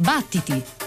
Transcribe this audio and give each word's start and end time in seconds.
Battiti! 0.00 0.79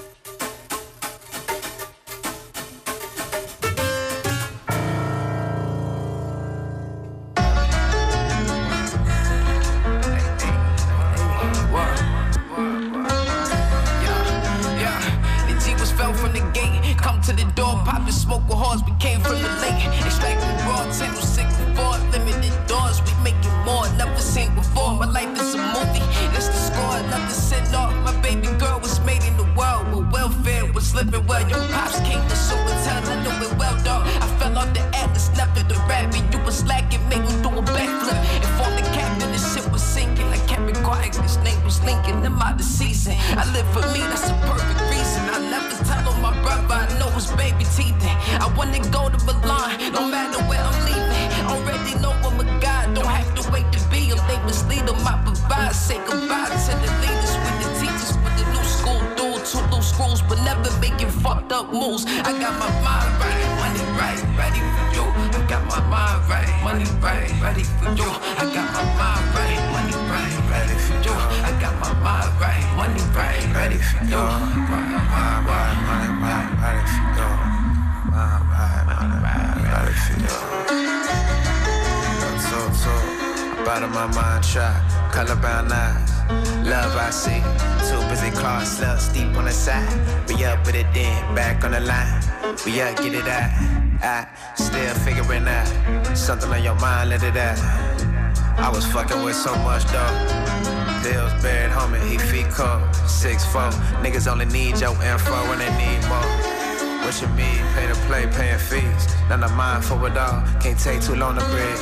It 110.05 110.17
all. 110.17 110.43
Can't 110.59 110.79
take 110.79 111.01
too 111.01 111.15
long 111.15 111.35
to 111.35 111.45
breathe. 111.51 111.81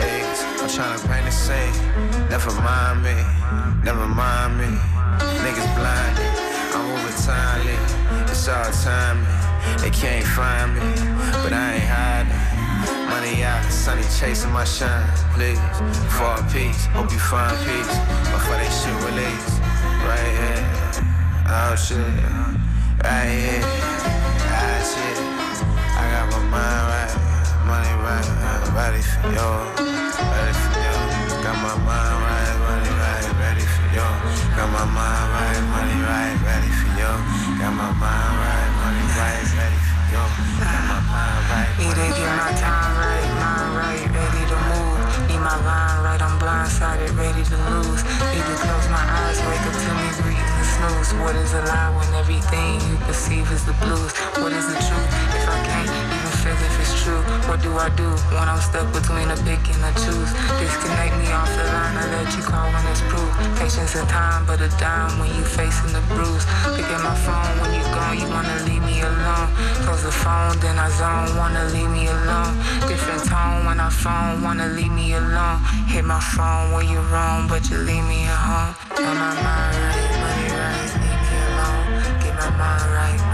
Eggs, 0.00 0.40
I'm 0.60 0.68
trying 0.68 0.98
to 0.98 1.08
paint 1.08 1.26
a 1.26 1.32
scene. 1.32 1.74
Never 2.30 2.52
mind 2.60 3.02
me, 3.02 3.16
never 3.84 4.06
mind 4.06 4.58
me. 4.58 4.70
Niggas 5.42 5.70
blinded, 5.76 6.32
I'm 6.74 6.84
moving 6.88 7.18
timely. 7.24 7.78
It's 8.30 8.48
all 8.48 8.70
timing. 8.84 9.26
They 9.82 9.90
can't 9.90 10.24
find 10.24 10.74
me, 10.74 10.80
but 11.42 11.52
I 11.52 11.74
ain't 11.74 11.88
hiding. 11.88 12.32
Money 13.10 13.42
out, 13.44 13.64
sunny 13.70 14.04
chasing 14.18 14.52
my 14.52 14.64
shine. 14.64 15.06
Please, 15.34 15.60
for 16.16 16.32
a 16.38 16.44
piece, 16.52 16.86
hope 16.96 17.10
you 17.12 17.18
find 17.18 17.56
peace 17.66 17.92
before 18.32 18.56
they 18.56 18.70
shit 18.78 18.96
release. 19.08 19.48
Right 20.06 20.30
here. 20.38 20.78
Oh 21.50 21.74
shit, 21.76 21.96
right 23.02 23.28
here, 23.28 23.62
ah 23.64 24.80
shit. 24.90 25.37
Ready 28.78 29.02
for 29.02 29.26
you, 29.34 29.50
ready 29.74 30.54
for 30.54 30.70
you. 30.78 30.94
Got 31.42 31.58
my 31.66 31.74
mind 31.82 32.14
right, 32.22 32.54
money 32.62 32.92
right, 32.94 33.26
ready 33.42 33.66
for 33.66 33.86
you. 33.90 34.06
Got 34.54 34.70
my 34.70 34.86
mind 34.86 35.26
right, 35.34 35.62
money 35.74 35.98
right, 36.06 36.38
ready 36.46 36.70
for 36.78 36.90
you. 36.94 37.10
Got 37.58 37.74
my 37.74 37.90
mind 37.90 38.34
right, 38.38 38.70
money 38.78 39.06
right, 39.18 39.46
ready 39.58 39.80
for 39.82 39.98
you. 40.14 40.22
Got 40.62 40.82
my 40.86 40.98
mind 41.10 41.42
right. 41.50 41.70
Need 41.74 41.90
to 41.90 42.06
get 42.22 42.30
my 42.38 42.50
time 42.54 42.94
right, 43.02 43.28
mind 43.42 43.70
right, 43.82 44.06
ready 44.14 44.42
to 44.46 44.58
move. 44.70 44.98
Need 45.26 45.42
my 45.42 45.58
line 45.66 45.98
right, 46.06 46.22
I'm 46.22 46.38
blindsided, 46.38 47.18
ready 47.18 47.42
to 47.50 47.56
lose. 47.74 48.06
Need 48.30 48.46
to 48.46 48.56
close 48.62 48.86
my 48.94 49.02
eyes, 49.26 49.42
wake 49.42 49.66
up 49.66 49.74
to 49.74 49.90
me 49.98 50.06
breathing 50.22 50.54
the 50.54 50.66
snooze. 50.78 51.10
What 51.18 51.34
is 51.34 51.50
a 51.50 51.62
lie 51.66 51.90
when 51.98 52.06
everything 52.14 52.78
you 52.86 52.94
perceive 53.10 53.50
is 53.50 53.66
the 53.66 53.74
blues? 53.82 54.14
What 54.38 54.54
is 54.54 54.70
the 54.70 54.78
truth 54.78 55.10
if 55.34 55.50
I 55.50 55.58
can't 55.66 56.07
if 56.56 56.80
it's 56.80 56.94
true? 57.02 57.20
What 57.48 57.60
do 57.62 57.70
I 57.76 57.88
do 57.92 58.08
when 58.32 58.46
I'm 58.48 58.60
stuck 58.60 58.88
between 58.92 59.28
a 59.28 59.38
pick 59.44 59.60
and 59.68 59.82
a 59.84 59.92
choose? 59.98 60.30
Disconnect 60.60 61.14
me 61.20 61.28
off 61.32 61.50
the 61.52 61.64
line, 61.68 61.96
I 61.96 62.04
let 62.14 62.28
you 62.36 62.42
call 62.42 62.68
when 62.72 62.84
it's 62.88 63.02
proof. 63.10 63.30
Patience 63.58 63.94
and 63.96 64.08
time, 64.08 64.46
but 64.46 64.60
a 64.60 64.68
dime 64.80 65.18
when 65.18 65.28
you 65.34 65.44
facing 65.44 65.92
the 65.92 66.02
bruise. 66.12 66.44
Pick 66.76 66.88
up 66.94 67.02
my 67.04 67.16
phone 67.26 67.52
when 67.60 67.70
you 67.76 67.84
gone, 67.92 68.16
you 68.18 68.28
wanna 68.28 68.56
leave 68.64 68.84
me 68.84 69.00
alone. 69.02 69.48
Close 69.84 70.02
the 70.02 70.12
phone, 70.12 70.58
then 70.60 70.78
I 70.78 70.88
zone, 70.90 71.36
wanna 71.36 71.64
leave 71.74 71.90
me 71.90 72.06
alone. 72.08 72.54
Different 72.88 73.24
tone 73.24 73.66
when 73.66 73.80
I 73.80 73.90
phone, 73.90 74.42
wanna 74.42 74.68
leave 74.68 74.92
me 74.92 75.14
alone. 75.14 75.60
Hit 75.86 76.04
my 76.04 76.20
phone 76.20 76.72
when 76.72 76.88
you 76.88 77.00
wrong, 77.12 77.48
but 77.48 77.68
you 77.70 77.78
leave 77.78 78.04
me 78.04 78.24
at 78.24 78.40
home. 78.48 78.72
On 78.98 79.16
my 79.16 79.32
mind, 79.44 79.76
right, 79.84 80.12
money 80.22 80.48
right, 80.60 80.90
leave 81.02 81.22
me 81.28 81.36
alone. 81.48 81.86
Get 82.22 82.34
my 82.40 82.50
mind 82.60 82.88
right, 82.96 83.27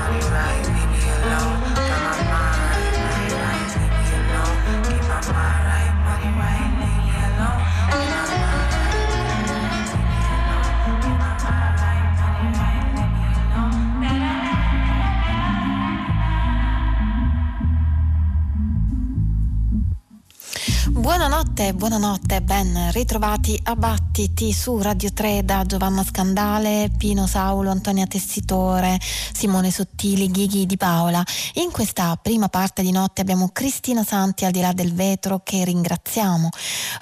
Buonanotte, 21.05 21.75
buonanotte, 21.75 22.41
ben 22.41 22.91
ritrovati 22.91 23.61
a 23.65 23.77
Battiti 23.77 24.55
su 24.55 24.81
Radio 24.81 25.13
3 25.13 25.45
da 25.45 25.63
Giovanna 25.67 26.03
Scandale, 26.03 26.91
Pino 26.97 27.27
Saulo, 27.27 27.69
Antonia 27.69 28.07
Tessitore, 28.07 28.99
Simone 29.35 29.71
Sottili, 29.71 30.31
Ghighi 30.31 30.65
Di 30.65 30.79
Paola. 30.79 31.23
In 31.57 31.71
questa 31.71 32.17
prima 32.17 32.49
parte 32.49 32.81
di 32.81 32.91
notte 32.91 33.21
abbiamo 33.21 33.51
Cristina 33.53 34.03
Santi 34.03 34.47
al 34.47 34.53
di 34.53 34.63
là 34.63 34.73
del 34.73 34.95
vetro 34.95 35.43
che 35.45 35.63
ringraziamo 35.63 36.49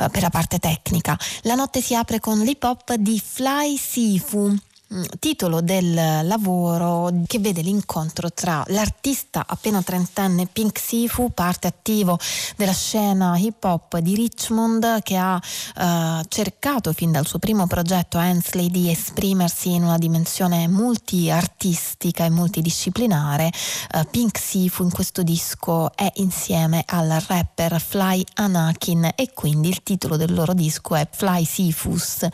eh, 0.00 0.08
per 0.08 0.22
la 0.22 0.30
parte 0.30 0.58
tecnica. 0.58 1.16
La 1.42 1.54
notte 1.54 1.80
si 1.80 1.94
apre 1.94 2.18
con 2.18 2.40
l'hip 2.40 2.64
hop 2.64 2.94
di 2.94 3.22
Fly 3.24 3.76
Sifu 3.76 4.52
titolo 5.18 5.60
del 5.60 5.94
lavoro 6.26 7.10
che 7.26 7.38
vede 7.38 7.62
l'incontro 7.62 8.30
tra 8.30 8.62
l'artista 8.68 9.44
appena 9.46 9.82
trentenne 9.82 10.46
Pink 10.46 10.78
Sifu, 10.78 11.30
parte 11.32 11.66
attivo 11.66 12.18
della 12.56 12.72
scena 12.72 13.36
hip 13.38 13.62
hop 13.64 13.98
di 13.98 14.14
Richmond 14.14 15.02
che 15.02 15.16
ha 15.16 15.40
eh, 15.40 16.24
cercato 16.28 16.92
fin 16.92 17.10
dal 17.10 17.26
suo 17.26 17.38
primo 17.38 17.66
progetto 17.66 18.18
Hensley 18.18 18.70
di 18.70 18.90
esprimersi 18.90 19.72
in 19.72 19.84
una 19.84 19.98
dimensione 19.98 20.68
multiartistica 20.68 22.24
e 22.24 22.30
multidisciplinare. 22.30 23.50
Eh, 23.92 24.06
Pink 24.10 24.38
Sifu 24.38 24.82
in 24.82 24.90
questo 24.90 25.22
disco 25.22 25.94
è 25.94 26.10
insieme 26.16 26.84
al 26.86 27.22
rapper 27.26 27.80
Fly 27.80 28.24
Anakin 28.34 29.10
e 29.14 29.32
quindi 29.32 29.68
il 29.68 29.82
titolo 29.82 30.16
del 30.16 30.34
loro 30.34 30.52
disco 30.52 30.94
è 30.94 31.08
Fly 31.10 31.44
Sifus. 31.44 32.26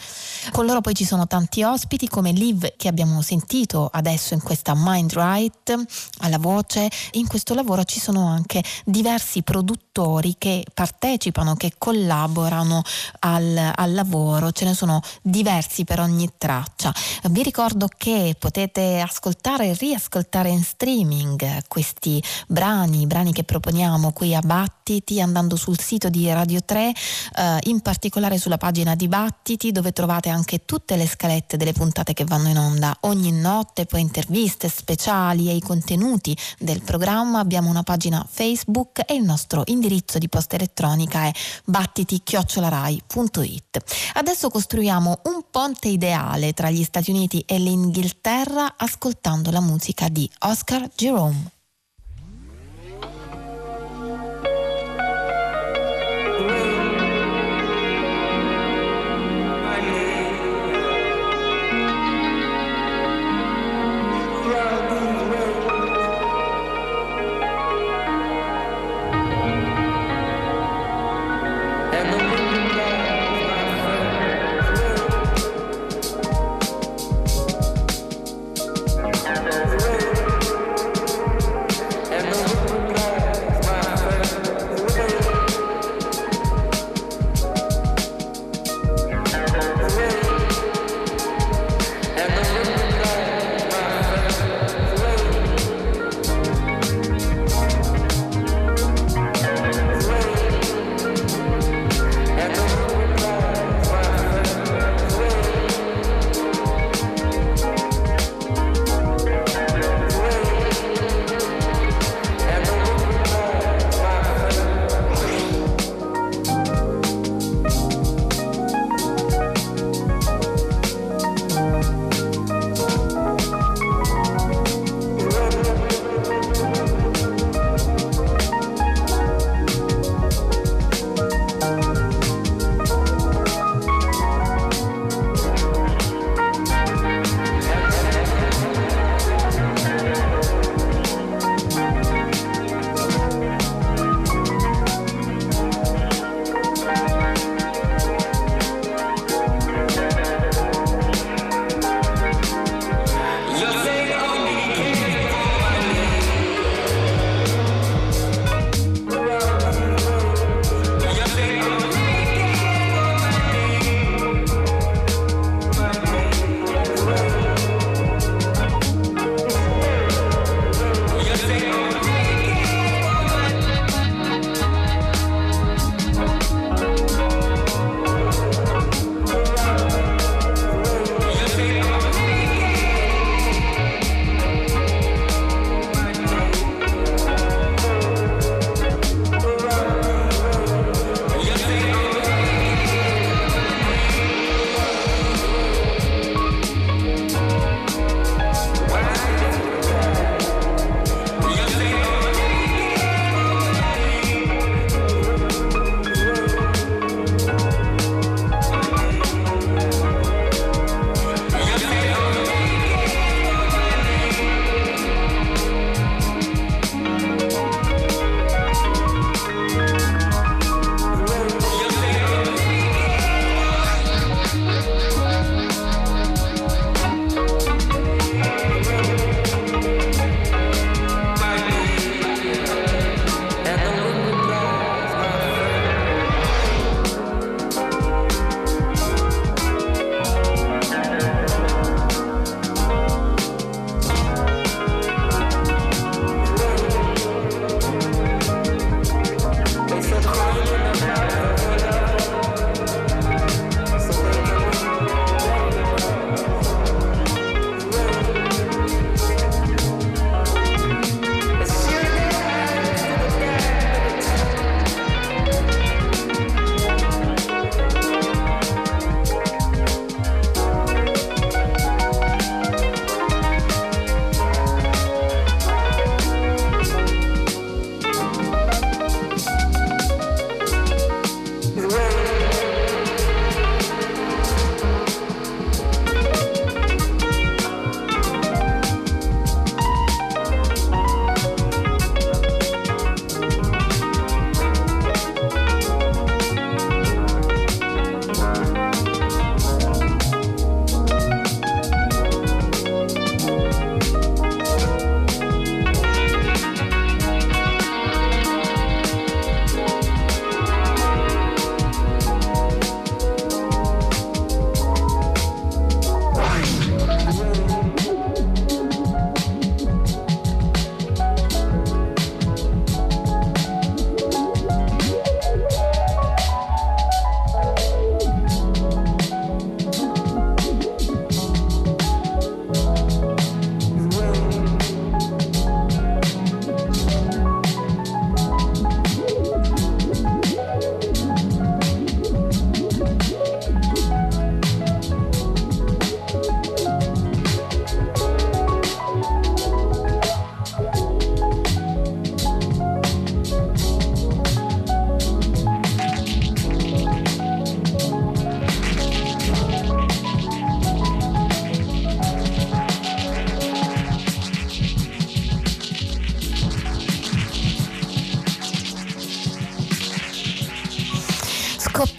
Con 0.50 0.66
loro 0.66 0.80
poi 0.80 0.94
ci 0.94 1.04
sono 1.04 1.26
tanti 1.26 1.62
ospiti 1.62 2.08
come 2.08 2.32
Lee 2.32 2.47
Live 2.48 2.74
che 2.76 2.88
abbiamo 2.88 3.20
sentito 3.20 3.88
adesso 3.92 4.32
in 4.32 4.42
questa 4.42 4.72
Mind 4.74 5.12
Right 5.12 5.74
alla 6.20 6.38
voce. 6.38 6.88
In 7.12 7.26
questo 7.26 7.54
lavoro 7.54 7.84
ci 7.84 8.00
sono 8.00 8.26
anche 8.26 8.62
diversi 8.84 9.42
produttori 9.42 10.36
che 10.38 10.64
partecipano, 10.72 11.54
che 11.56 11.72
collaborano 11.76 12.82
al, 13.20 13.72
al 13.74 13.92
lavoro, 13.92 14.52
ce 14.52 14.64
ne 14.64 14.74
sono 14.74 15.00
diversi 15.22 15.84
per 15.84 16.00
ogni 16.00 16.30
traccia. 16.38 16.94
Vi 17.30 17.42
ricordo 17.42 17.88
che 17.94 18.34
potete 18.38 19.00
ascoltare 19.00 19.68
e 19.68 19.74
riascoltare 19.74 20.48
in 20.48 20.62
streaming 20.62 21.66
questi 21.68 22.22
brani, 22.46 23.06
brani 23.06 23.32
che 23.32 23.44
proponiamo 23.44 24.12
qui 24.12 24.34
a 24.34 24.40
Batti 24.40 24.78
Battiti 24.88 25.20
andando 25.20 25.54
sul 25.56 25.78
sito 25.78 26.08
di 26.08 26.32
Radio 26.32 26.60
3, 26.64 26.88
eh, 27.36 27.58
in 27.64 27.80
particolare 27.80 28.38
sulla 28.38 28.56
pagina 28.56 28.94
di 28.94 29.06
Battiti 29.06 29.70
dove 29.70 29.92
trovate 29.92 30.30
anche 30.30 30.64
tutte 30.64 30.96
le 30.96 31.06
scalette 31.06 31.58
delle 31.58 31.72
puntate 31.72 32.14
che 32.14 32.24
vanno 32.24 32.37
in 32.46 32.58
onda 32.58 32.96
ogni 33.00 33.32
notte, 33.32 33.86
poi 33.86 34.00
interviste 34.00 34.68
speciali 34.68 35.48
e 35.48 35.56
i 35.56 35.60
contenuti 35.60 36.36
del 36.58 36.82
programma. 36.82 37.40
Abbiamo 37.40 37.68
una 37.68 37.82
pagina 37.82 38.24
Facebook 38.28 39.02
e 39.04 39.14
il 39.14 39.24
nostro 39.24 39.64
indirizzo 39.66 40.18
di 40.18 40.28
posta 40.28 40.54
elettronica 40.54 41.24
è 41.24 41.32
battiti-rai.it. 41.64 44.12
Adesso 44.14 44.50
costruiamo 44.50 45.22
un 45.24 45.42
ponte 45.50 45.88
ideale 45.88 46.52
tra 46.52 46.70
gli 46.70 46.84
Stati 46.84 47.10
Uniti 47.10 47.42
e 47.46 47.58
l'Inghilterra 47.58 48.74
ascoltando 48.76 49.50
la 49.50 49.60
musica 49.60 50.08
di 50.08 50.30
Oscar 50.40 50.88
Jerome. 50.94 51.57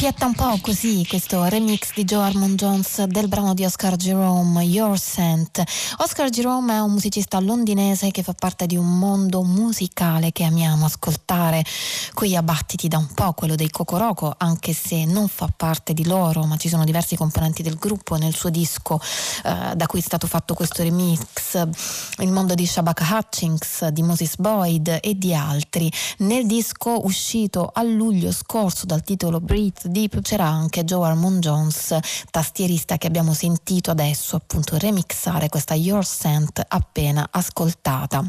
Scoppietta 0.09 0.25
un 0.25 0.33
po' 0.33 0.59
così 0.61 1.05
questo 1.07 1.43
remix 1.45 1.93
di 1.93 2.03
Joe 2.03 2.23
Armond 2.23 2.57
Jones 2.57 3.03
del 3.03 3.27
brano 3.27 3.53
di 3.53 3.63
Oscar 3.63 3.95
Jerome, 3.95 4.63
Your 4.63 4.97
Scent. 4.97 5.61
Oscar 5.97 6.29
Jerome 6.29 6.73
è 6.73 6.79
un 6.79 6.93
musicista 6.93 7.39
londinese 7.39 8.09
che 8.09 8.23
fa 8.23 8.33
parte 8.33 8.65
di 8.65 8.75
un 8.75 8.97
mondo 8.97 9.43
musicale 9.43 10.31
che 10.31 10.45
amiamo 10.45 10.85
ascoltare 10.85 11.63
qui 12.13 12.35
a 12.35 12.43
da 12.87 12.97
un 12.97 13.07
po', 13.13 13.33
quello 13.33 13.55
dei 13.55 13.69
Cocoroco, 13.69 14.33
anche 14.35 14.73
se 14.73 15.05
non 15.05 15.27
fa 15.27 15.47
parte 15.55 15.93
di 15.93 16.05
loro, 16.05 16.45
ma 16.45 16.57
ci 16.57 16.69
sono 16.69 16.85
diversi 16.85 17.15
componenti 17.15 17.61
del 17.61 17.75
gruppo 17.75 18.15
nel 18.15 18.33
suo 18.33 18.49
disco 18.49 18.78
eh, 18.95 19.75
da 19.75 19.85
cui 19.85 19.99
è 19.99 20.01
stato 20.01 20.25
fatto 20.25 20.53
questo 20.53 20.81
remix, 20.81 21.67
il 22.19 22.31
mondo 22.31 22.53
di 22.53 22.65
Shabaka 22.65 23.05
Hutchings, 23.11 23.87
di 23.89 24.01
Moses 24.01 24.37
Boyd 24.37 24.99
e 25.01 25.17
di 25.17 25.35
altri. 25.35 25.91
Nel 26.19 26.45
disco 26.45 27.05
uscito 27.05 27.69
a 27.73 27.83
luglio 27.83 28.31
scorso 28.31 28.85
dal 28.85 29.03
titolo 29.03 29.39
Breathe 29.39 29.89
Deep 29.89 30.21
c'era 30.21 30.45
anche 30.45 30.83
Joe 30.83 31.07
Armond 31.07 31.39
Jones, 31.39 31.97
tastierista 32.31 32.97
che 32.97 33.07
abbiamo 33.07 33.33
sentito 33.33 33.91
adesso 33.91 34.35
appunto 34.35 34.77
remixare 34.77 35.49
questa 35.49 35.73
Your 35.75 36.05
Scent 36.05 36.63
appena 36.67 37.27
ascoltata. 37.31 38.23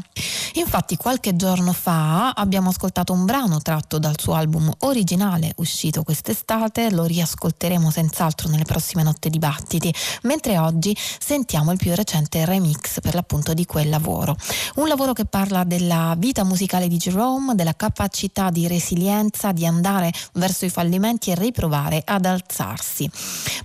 Infatti 0.55 0.97
qualche 0.97 1.35
giorno 1.35 1.73
fa 1.73 2.31
abbiamo 2.31 2.69
ascoltato 2.69 3.13
un 3.13 3.25
brano 3.25 3.61
tratto 3.61 3.99
dal 3.99 4.19
suo 4.19 4.33
album 4.33 4.71
originale 4.79 5.53
uscito 5.57 6.03
quest'estate, 6.03 6.91
lo 6.91 7.05
riascolteremo 7.05 7.89
senz'altro 7.89 8.49
nelle 8.49 8.63
prossime 8.63 9.03
notte 9.03 9.29
dibattiti, 9.29 9.93
mentre 10.23 10.50
oggi 10.57 10.95
sentiamo 11.19 11.71
il 11.71 11.77
più 11.77 11.93
recente 11.95 12.45
remix 12.45 12.99
per 12.99 13.13
l'appunto 13.13 13.53
di 13.53 13.65
quel 13.65 13.89
lavoro. 13.89 14.35
Un 14.75 14.87
lavoro 14.87 15.13
che 15.13 15.25
parla 15.25 15.63
della 15.63 16.15
vita 16.17 16.43
musicale 16.43 16.87
di 16.87 16.97
Jerome, 16.97 17.55
della 17.55 17.75
capacità 17.75 18.49
di 18.49 18.67
resilienza, 18.67 19.51
di 19.51 19.65
andare 19.65 20.11
verso 20.33 20.65
i 20.65 20.69
fallimenti 20.69 21.31
e 21.31 21.35
riprovare 21.35 22.01
ad 22.05 22.25
alzarsi. 22.25 23.09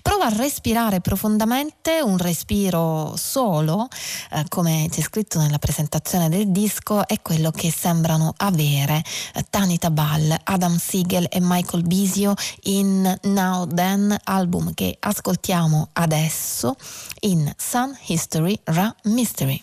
Prova 0.02 0.26
a 0.26 0.36
respirare 0.36 1.00
profondamente, 1.00 2.00
un 2.02 2.18
respiro 2.18 3.14
solo, 3.16 3.88
eh, 4.30 4.44
come 4.48 4.88
c'è 4.90 5.00
scritto 5.00 5.38
nella 5.40 5.58
presentazione 5.58 6.28
del 6.28 6.50
disco, 6.50 7.06
è 7.06 7.20
quello 7.20 7.50
che 7.50 7.72
sembrano 7.72 8.32
avere 8.36 9.02
eh, 9.34 9.44
Tanita 9.48 9.90
Ball, 9.90 10.34
Adam 10.44 10.76
Siegel 10.78 11.26
e 11.28 11.38
Michael 11.40 11.82
Bisio 11.82 12.34
in 12.64 13.18
Now 13.22 13.66
Then, 13.66 14.16
album 14.24 14.74
che 14.74 14.96
ascoltiamo 14.98 15.88
adesso 15.94 16.75
in 17.22 17.54
Sun 17.58 17.96
History 18.00 18.60
Ra 18.66 18.92
Mystery. 19.04 19.62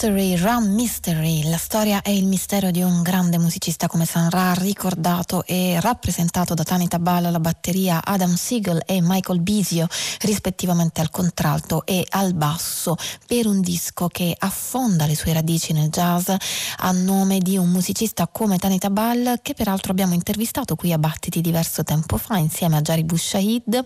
Sun 0.00 0.16
History, 0.16 0.36
Run 0.36 0.74
Mystery, 0.76 1.39
la 1.39 1.39
storia 1.60 2.00
e 2.00 2.16
il 2.16 2.26
mistero 2.26 2.70
di 2.70 2.82
un 2.82 3.02
grande 3.02 3.38
musicista 3.38 3.86
come 3.86 4.06
San 4.06 4.30
Ra, 4.30 4.54
ricordato 4.54 5.44
e 5.44 5.78
rappresentato 5.78 6.54
da 6.54 6.62
Tani 6.62 6.88
Tabal 6.88 7.26
alla 7.26 7.38
batteria, 7.38 8.02
Adam 8.02 8.34
Siegel 8.34 8.82
e 8.86 9.00
Michael 9.02 9.40
Bisio, 9.40 9.86
rispettivamente 10.22 11.02
al 11.02 11.10
contralto 11.10 11.84
e 11.84 12.04
al 12.08 12.32
basso, 12.32 12.96
per 13.26 13.46
un 13.46 13.60
disco 13.60 14.08
che 14.08 14.34
affonda 14.36 15.04
le 15.04 15.14
sue 15.14 15.34
radici 15.34 15.74
nel 15.74 15.90
jazz 15.90 16.30
a 16.78 16.90
nome 16.92 17.38
di 17.40 17.58
un 17.58 17.68
musicista 17.68 18.26
come 18.26 18.56
Tani 18.56 18.78
Tabal, 18.78 19.40
che 19.42 19.52
peraltro 19.52 19.92
abbiamo 19.92 20.14
intervistato 20.14 20.76
qui 20.76 20.94
a 20.94 20.98
Battiti 20.98 21.42
diverso 21.42 21.84
tempo 21.84 22.16
fa 22.16 22.38
insieme 22.38 22.78
a 22.78 22.80
Jari 22.80 23.04
Bushahid, 23.04 23.82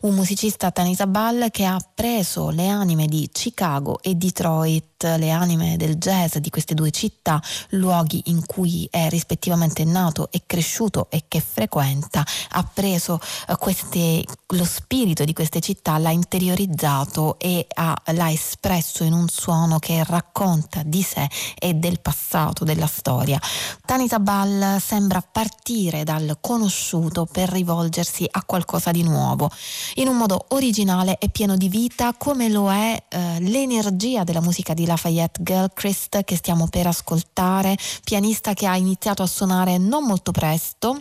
un 0.00 0.14
musicista 0.14 0.70
Tani 0.70 0.96
Tabal 0.96 1.48
che 1.50 1.64
ha 1.66 1.78
preso 1.94 2.48
le 2.48 2.68
anime 2.68 3.06
di 3.06 3.28
Chicago 3.30 4.00
e 4.00 4.14
Detroit, 4.14 5.04
le 5.18 5.30
anime 5.30 5.76
del 5.76 5.96
jazz 5.96 6.36
di 6.36 6.48
queste 6.48 6.74
due 6.74 6.85
città, 6.90 7.42
luoghi 7.70 8.22
in 8.26 8.44
cui 8.44 8.88
è 8.90 9.08
rispettivamente 9.08 9.84
nato 9.84 10.28
e 10.30 10.42
cresciuto 10.46 11.08
e 11.10 11.24
che 11.28 11.40
frequenta, 11.40 12.24
ha 12.50 12.64
preso 12.72 13.20
eh, 13.48 13.56
queste, 13.56 14.24
lo 14.48 14.64
spirito 14.64 15.24
di 15.24 15.32
queste 15.32 15.60
città, 15.60 15.98
l'ha 15.98 16.10
interiorizzato 16.10 17.38
e 17.38 17.66
ha, 17.74 17.94
l'ha 18.12 18.30
espresso 18.30 19.04
in 19.04 19.12
un 19.12 19.28
suono 19.28 19.78
che 19.78 20.02
racconta 20.04 20.82
di 20.84 21.02
sé 21.02 21.28
e 21.58 21.74
del 21.74 22.00
passato, 22.00 22.64
della 22.64 22.86
storia. 22.86 23.40
Tani 23.84 24.08
Tabal 24.08 24.80
sembra 24.80 25.20
partire 25.20 26.04
dal 26.04 26.38
conosciuto 26.40 27.26
per 27.26 27.48
rivolgersi 27.50 28.26
a 28.30 28.42
qualcosa 28.44 28.90
di 28.90 29.02
nuovo, 29.02 29.50
in 29.94 30.08
un 30.08 30.16
modo 30.16 30.46
originale 30.48 31.18
e 31.18 31.28
pieno 31.28 31.56
di 31.56 31.68
vita 31.68 32.14
come 32.14 32.48
lo 32.48 32.70
è 32.70 33.02
eh, 33.08 33.40
l'energia 33.40 34.24
della 34.24 34.40
musica 34.40 34.74
di 34.74 34.86
Lafayette 34.86 35.42
Gilchrist 35.42 36.24
che 36.24 36.36
stiamo 36.36 36.65
per 36.68 36.86
ascoltare, 36.86 37.76
pianista 38.04 38.54
che 38.54 38.66
ha 38.66 38.76
iniziato 38.76 39.22
a 39.22 39.26
suonare 39.26 39.78
non 39.78 40.04
molto 40.04 40.32
presto 40.32 41.00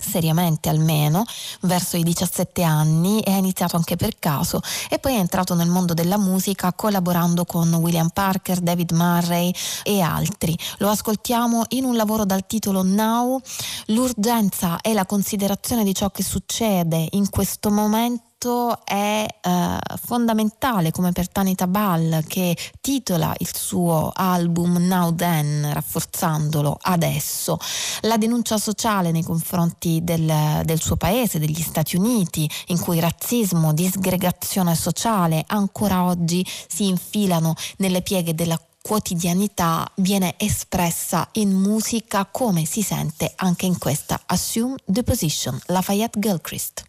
seriamente 0.00 0.68
almeno 0.68 1.24
verso 1.62 1.96
i 1.96 2.02
17 2.02 2.62
anni 2.62 3.20
e 3.20 3.32
ha 3.32 3.36
iniziato 3.36 3.76
anche 3.76 3.96
per 3.96 4.18
caso 4.18 4.60
e 4.88 4.98
poi 4.98 5.14
è 5.14 5.18
entrato 5.18 5.54
nel 5.54 5.68
mondo 5.68 5.94
della 5.94 6.16
musica 6.16 6.72
collaborando 6.72 7.44
con 7.44 7.72
William 7.74 8.08
Parker, 8.08 8.60
David 8.60 8.92
Murray 8.92 9.52
e 9.82 10.00
altri. 10.00 10.56
Lo 10.78 10.88
ascoltiamo 10.88 11.64
in 11.70 11.84
un 11.84 11.96
lavoro 11.96 12.24
dal 12.24 12.46
titolo 12.46 12.82
Now, 12.82 13.40
l'urgenza 13.86 14.80
e 14.80 14.92
la 14.92 15.06
considerazione 15.06 15.84
di 15.84 15.94
ciò 15.94 16.10
che 16.10 16.22
succede 16.22 17.08
in 17.10 17.28
questo 17.28 17.70
momento 17.70 18.28
fatto 18.40 18.84
è 18.84 19.26
eh, 19.42 19.78
fondamentale 20.02 20.90
come 20.90 21.12
per 21.12 21.28
Tani 21.28 21.54
Tabal 21.54 22.24
che 22.26 22.56
titola 22.80 23.34
il 23.38 23.54
suo 23.54 24.10
album 24.14 24.78
Now 24.78 25.14
Then 25.14 25.70
rafforzandolo 25.72 26.78
adesso 26.80 27.58
la 28.02 28.16
denuncia 28.16 28.56
sociale 28.56 29.10
nei 29.10 29.22
confronti 29.22 30.00
del, 30.02 30.62
del 30.64 30.80
suo 30.80 30.96
paese, 30.96 31.38
degli 31.38 31.60
Stati 31.60 31.96
Uniti 31.96 32.48
in 32.68 32.80
cui 32.80 32.98
razzismo, 32.98 33.74
disgregazione 33.74 34.74
sociale 34.74 35.44
ancora 35.48 36.04
oggi 36.04 36.44
si 36.66 36.88
infilano 36.88 37.54
nelle 37.76 38.00
pieghe 38.00 38.34
della 38.34 38.58
quotidianità 38.82 39.86
viene 39.96 40.34
espressa 40.38 41.28
in 41.32 41.52
musica 41.52 42.24
come 42.24 42.64
si 42.64 42.80
sente 42.80 43.30
anche 43.36 43.66
in 43.66 43.78
questa 43.78 44.18
Assume 44.24 44.76
the 44.86 45.02
Position 45.02 45.60
Lafayette 45.66 46.18
Gilchrist. 46.18 46.84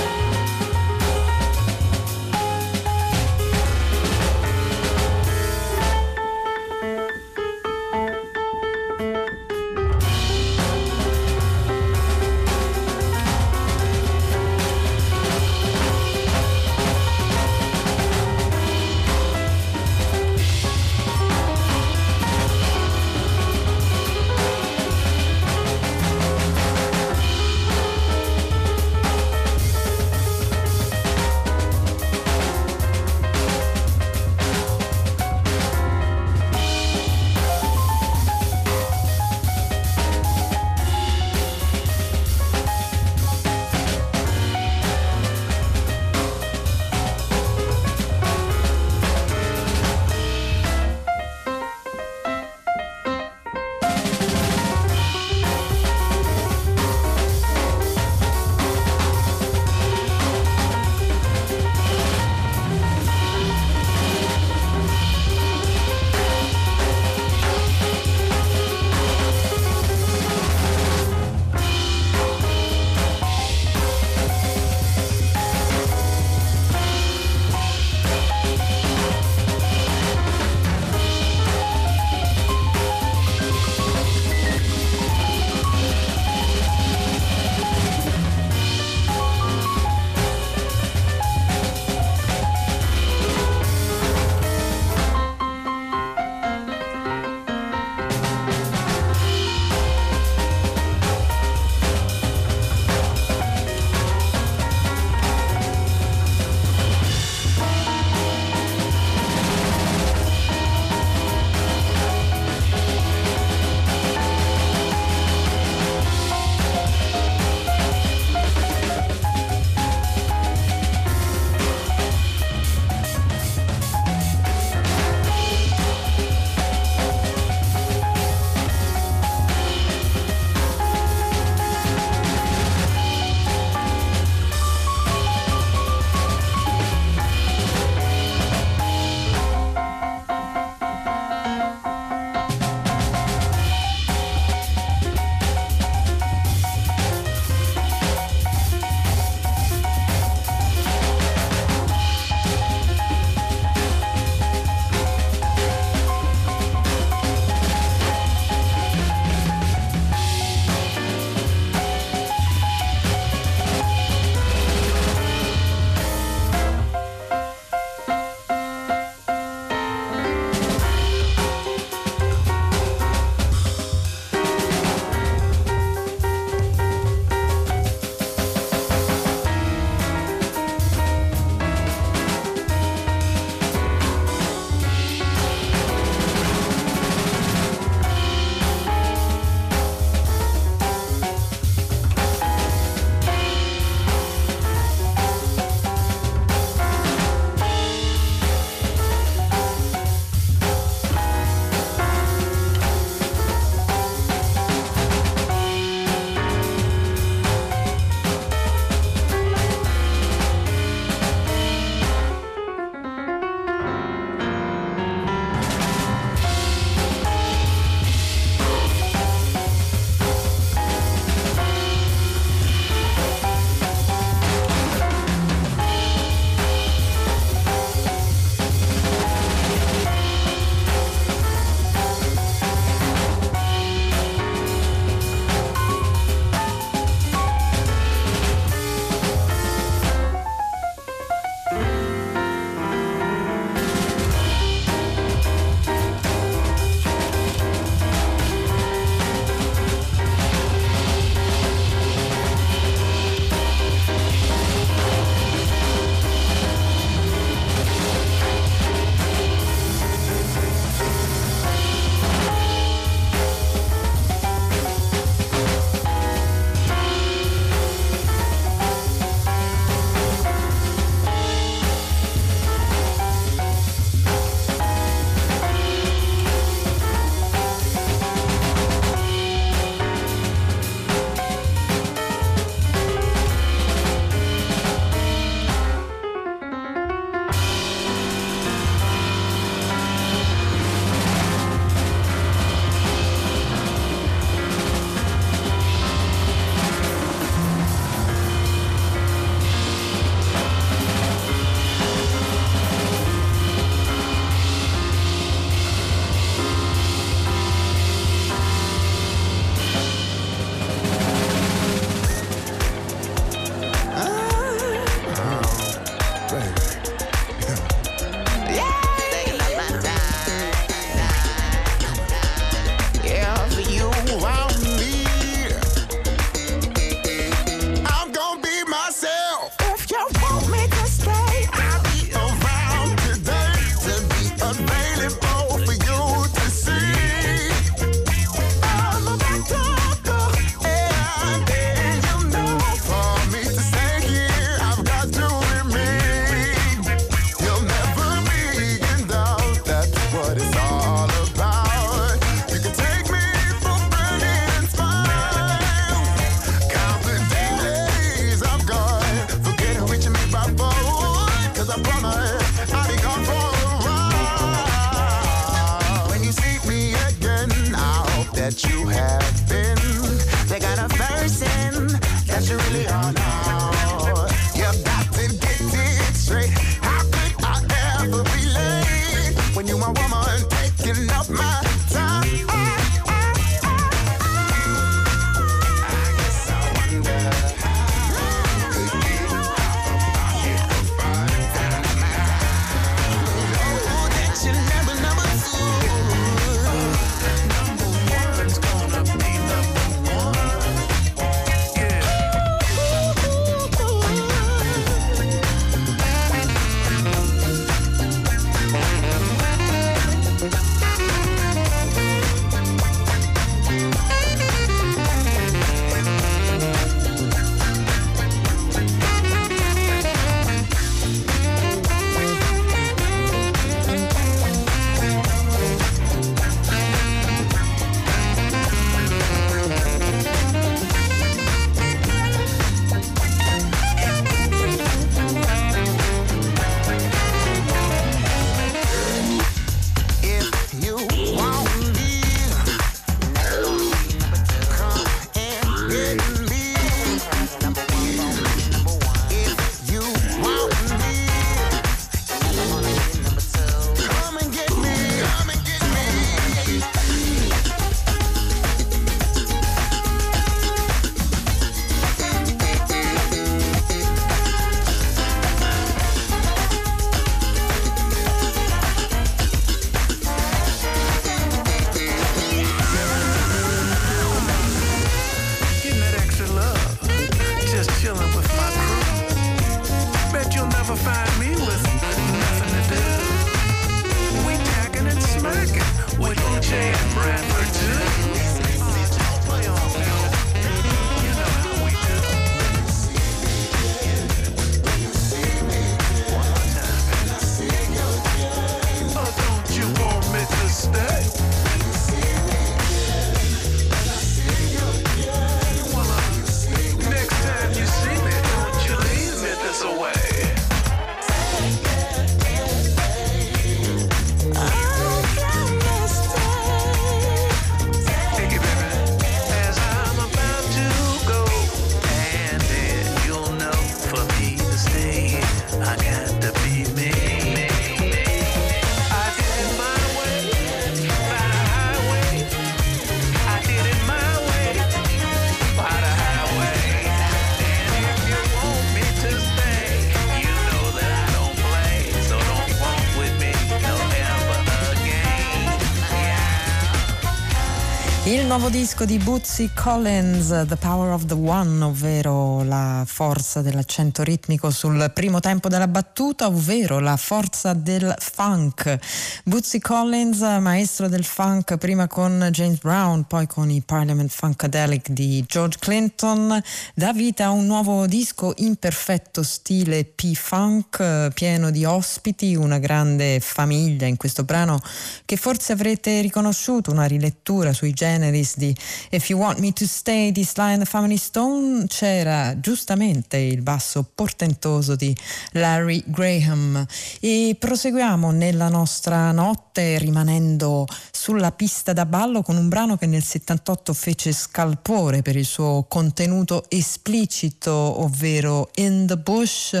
Nuovo 548.78 548.88
disco 548.88 549.26
di 549.26 549.36
Bootsy 549.36 549.90
Collins, 549.94 550.68
The 550.86 550.96
Power 550.96 551.32
of 551.32 551.44
the 551.44 551.52
One, 551.52 552.04
ovvero 552.04 552.82
la 552.82 553.22
forza 553.26 553.82
dell'accento 553.82 554.42
ritmico 554.42 554.90
sul 554.90 555.30
primo 555.34 555.60
tempo 555.60 555.88
della 555.88 556.08
battuta, 556.08 556.68
ovvero 556.68 557.18
la 557.18 557.36
forza 557.36 557.92
del 557.92 558.34
funk. 558.38 559.18
Bootsy 559.64 559.98
Collins, 559.98 560.60
maestro 560.80 561.28
del 561.28 561.44
funk, 561.44 561.98
prima 561.98 562.26
con 562.28 562.66
James 562.70 562.98
Brown, 562.98 563.44
poi 563.44 563.66
con 563.66 563.90
i 563.90 564.00
Parliament 564.00 564.50
Funkadelic 564.50 565.28
di 565.28 565.62
George 565.68 565.98
Clinton, 566.00 566.82
dà 567.14 567.34
vita 567.34 567.66
a 567.66 567.70
un 567.72 567.84
nuovo 567.84 568.26
disco 568.26 568.72
in 568.78 568.96
perfetto 568.96 569.62
stile 569.62 570.24
P-Funk, 570.24 571.50
pieno 571.52 571.90
di 571.90 572.06
ospiti, 572.06 572.74
una 572.74 572.98
grande 572.98 573.60
famiglia 573.60 574.26
in 574.26 574.38
questo 574.38 574.64
brano 574.64 574.98
che 575.44 575.58
forse 575.58 575.92
avrete 575.92 576.40
riconosciuto, 576.40 577.10
una 577.10 577.26
rilettura 577.26 577.92
sui 577.92 578.14
generi 578.14 578.60
Davis 578.62 578.76
di 578.76 578.96
If 579.30 579.48
You 579.48 579.58
Want 579.58 579.78
Me 579.80 579.92
to 579.92 580.06
Stay 580.06 580.52
di 580.52 580.64
Sly 580.64 580.92
and 580.92 581.00
the 581.00 581.04
Family 581.04 581.36
Stone 581.36 582.06
c'era 582.06 582.78
giustamente 582.78 583.56
il 583.56 583.82
basso 583.82 584.24
portentoso 584.34 585.16
di 585.16 585.36
Larry 585.72 586.22
Graham. 586.26 587.04
E 587.40 587.76
proseguiamo 587.78 588.52
nella 588.52 588.88
nostra 588.88 589.50
notte 589.50 590.18
rimanendo 590.18 591.06
sulla 591.42 591.72
pista 591.72 592.12
da 592.12 592.24
ballo 592.24 592.62
con 592.62 592.76
un 592.76 592.88
brano 592.88 593.16
che 593.16 593.26
nel 593.26 593.42
78 593.42 594.14
fece 594.14 594.52
scalpore 594.52 595.42
per 595.42 595.56
il 595.56 595.64
suo 595.64 596.04
contenuto 596.06 596.84
esplicito 596.88 597.90
ovvero 597.92 598.90
In 598.94 599.26
the 599.26 599.36
Bush 599.36 600.00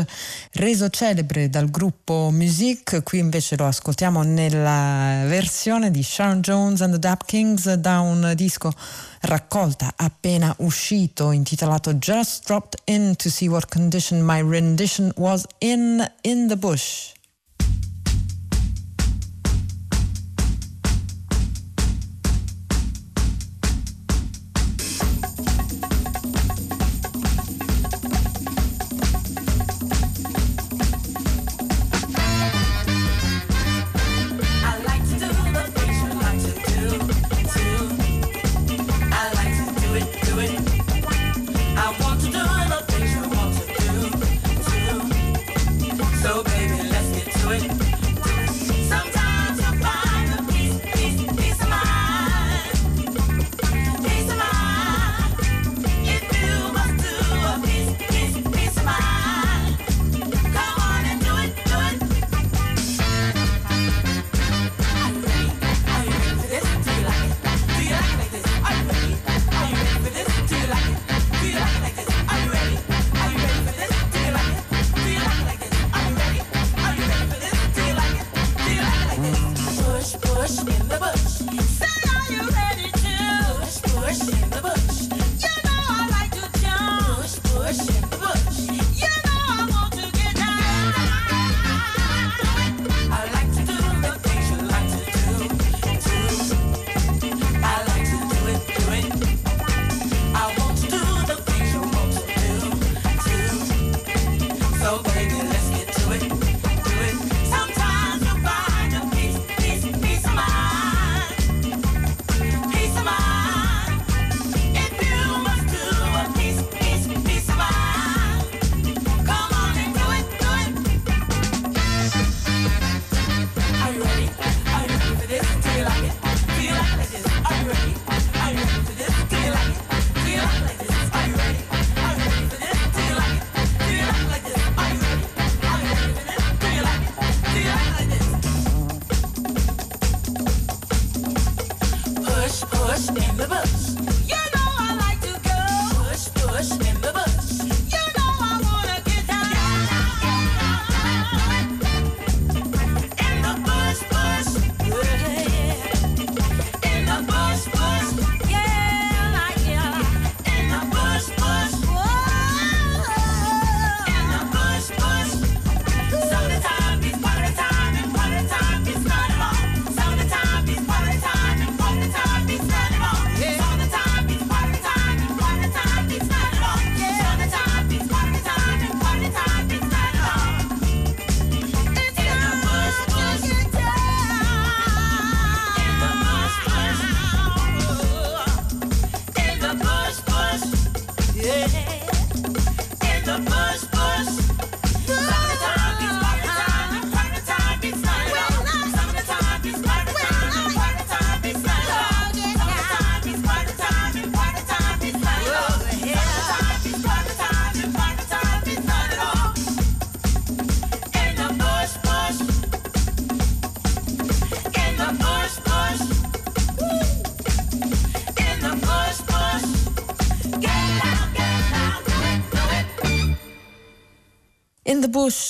reso 0.52 0.88
celebre 0.88 1.50
dal 1.50 1.68
gruppo 1.68 2.30
Music 2.30 3.02
qui 3.02 3.18
invece 3.18 3.56
lo 3.56 3.66
ascoltiamo 3.66 4.22
nella 4.22 5.24
versione 5.26 5.90
di 5.90 6.04
Sharon 6.04 6.42
Jones 6.42 6.80
and 6.80 6.92
the 6.92 6.98
Dap 7.00 7.24
Kings 7.24 7.72
da 7.72 7.98
un 7.98 8.34
disco 8.36 8.72
raccolta 9.22 9.94
appena 9.96 10.54
uscito 10.58 11.32
intitolato 11.32 11.94
Just 11.94 12.44
Dropped 12.46 12.82
In 12.84 13.16
to 13.16 13.28
See 13.28 13.48
What 13.48 13.66
Condition 13.68 14.20
My 14.22 14.48
Rendition 14.48 15.10
Was 15.16 15.44
In 15.58 16.08
In 16.20 16.46
the 16.46 16.56
Bush. 16.56 17.14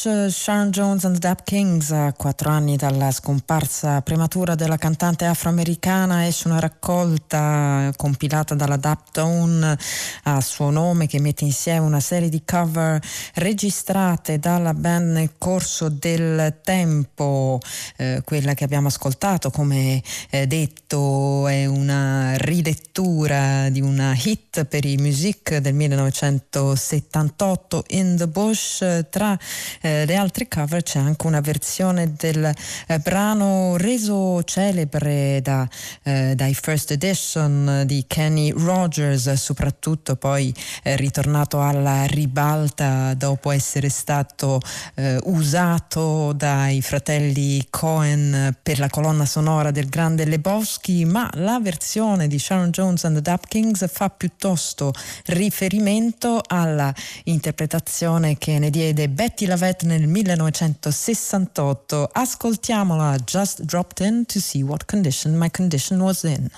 Sharon 0.05 0.71
Jones 0.71 1.05
and 1.05 1.15
the 1.15 1.21
Dap 1.21 1.45
Kings, 1.45 1.93
a 1.93 2.13
quattro 2.13 2.51
anni 2.51 2.75
dalla 2.75 3.13
scomparsa 3.13 4.01
prematura 4.01 4.57
della 4.57 4.77
cantante 4.77 5.27
afroamericana, 5.27 6.27
esce 6.27 6.49
una 6.49 6.59
raccolta 6.59 7.93
compilata 7.97 8.57
dalla 8.57 8.77
Dap 8.77 9.13
Tone 9.13 9.79
a 10.25 10.41
suo 10.41 10.71
nome 10.71 11.07
che 11.07 11.21
mette 11.21 11.45
insieme 11.45 11.87
una 11.87 12.01
serie 12.01 12.29
di 12.29 12.43
cover 12.45 13.01
registrate 13.35 14.41
dalla 14.41 14.75
band 14.75 15.13
nel 15.13 15.35
corso 15.39 15.89
del 15.89 16.59
tempo. 16.65 17.61
Eh, 17.97 18.23
quella 18.25 18.55
che 18.55 18.65
abbiamo 18.65 18.89
ascoltato, 18.89 19.51
come 19.51 20.03
eh, 20.31 20.49
detto, 20.49 21.47
è 21.47 21.67
una 21.67 22.37
rilettura 22.39 23.69
di 23.69 23.81
una 23.81 24.19
hit 24.21 24.65
per 24.65 24.85
i 24.85 24.97
music 24.97 25.59
del 25.59 25.75
1978, 25.75 27.85
In 27.91 28.17
the 28.17 28.27
Bush 28.27 28.85
tra 29.09 29.39
eh, 29.81 29.91
le 30.07 30.17
altre 30.17 30.49
cover 30.49 30.83
c'è 30.83 30.99
anche 30.99 31.27
una 31.27 31.41
versione 31.41 32.15
del 32.17 32.53
eh, 32.87 32.99
brano 32.99 33.77
reso 33.77 34.43
celebre 34.45 35.41
da, 35.43 35.69
eh, 36.03 36.35
dai 36.35 36.55
First 36.55 36.91
Edition 36.93 37.83
di 37.87 38.05
Kenny 38.07 38.51
Rogers, 38.51 39.33
soprattutto 39.35 40.17
poi 40.17 40.55
eh, 40.83 40.97
ritornato 40.97 41.61
alla 41.61 42.05
ribalta 42.07 43.15
dopo 43.15 43.51
essere 43.51 43.89
stato 43.89 44.61
eh, 44.95 45.19
usato 45.25 46.33
dai 46.33 46.81
fratelli 46.81 47.67
Cohen 47.71 48.57
per 48.63 48.79
la 48.79 48.89
colonna 48.89 49.27
sonora 49.27 49.71
del 49.71 49.89
grande 49.89 50.25
Lebowski, 50.25 51.05
ma 51.05 51.31
la 51.35 51.61
versione 51.61 52.27
di 52.27 52.39
Sharon 52.39 52.71
Jones 52.71 53.05
and 53.05 53.17
the 53.17 53.23
Dap 53.23 53.47
Kings 53.47 53.89
fa 53.91 54.09
piuttosto 54.11 54.93
riferimento 55.27 56.41
alla 56.47 56.93
interpretazione 57.25 58.39
che 58.39 58.59
ne 58.59 58.71
diede 58.71 59.09
Betty 59.09 59.47
Lavette 59.47 59.82
nel 59.83 60.07
1968. 60.07 62.09
Ascoltiamola 62.13 63.17
Just 63.25 63.67
Dropped 63.67 64.01
In 64.01 64.25
to 64.27 64.41
see 64.41 64.63
what 64.63 64.87
condition 64.87 65.39
my 65.39 65.49
condition 65.49 66.01
was 66.01 66.25
in. 66.25 66.51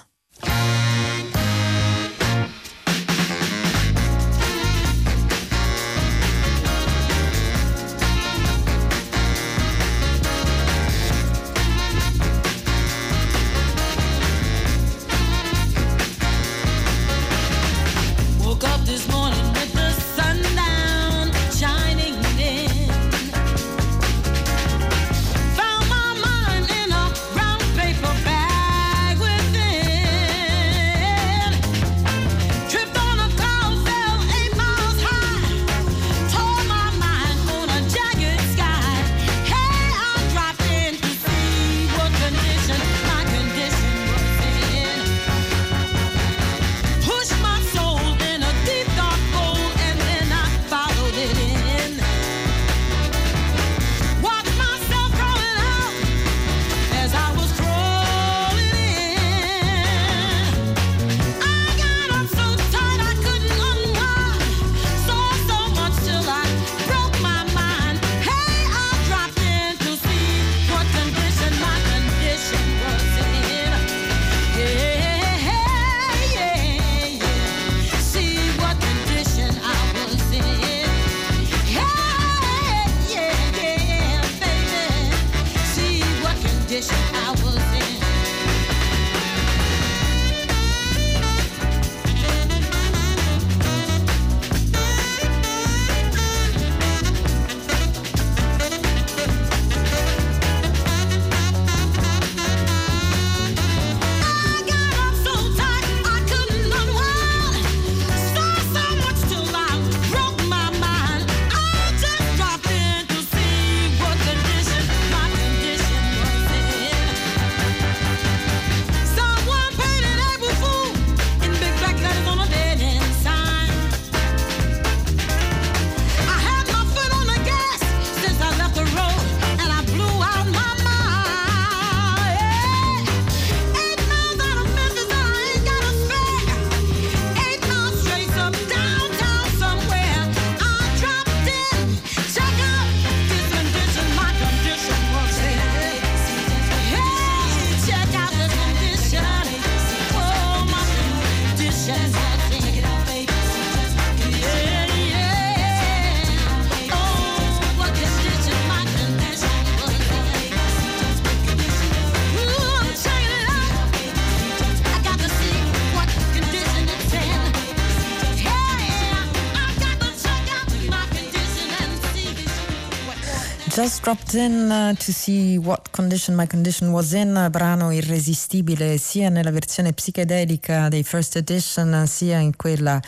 Dropped 174.05 174.35
in 174.35 174.71
uh, 174.71 174.93
to 174.97 175.13
see 175.15 175.57
what 175.57 175.91
condition 175.91 176.35
my 176.35 176.47
condition 176.47 176.91
was 176.93 177.15
in, 177.15 177.49
brano 177.51 177.91
irresistibile 177.91 178.99
sia 178.99 179.31
nella 179.31 179.51
versione 179.51 179.95
psichedelica 179.95 180.91
dei 180.91 181.03
first 181.03 181.37
edition 181.37 182.07
sia 182.07 182.37
in 182.37 182.55
quella 182.55 183.01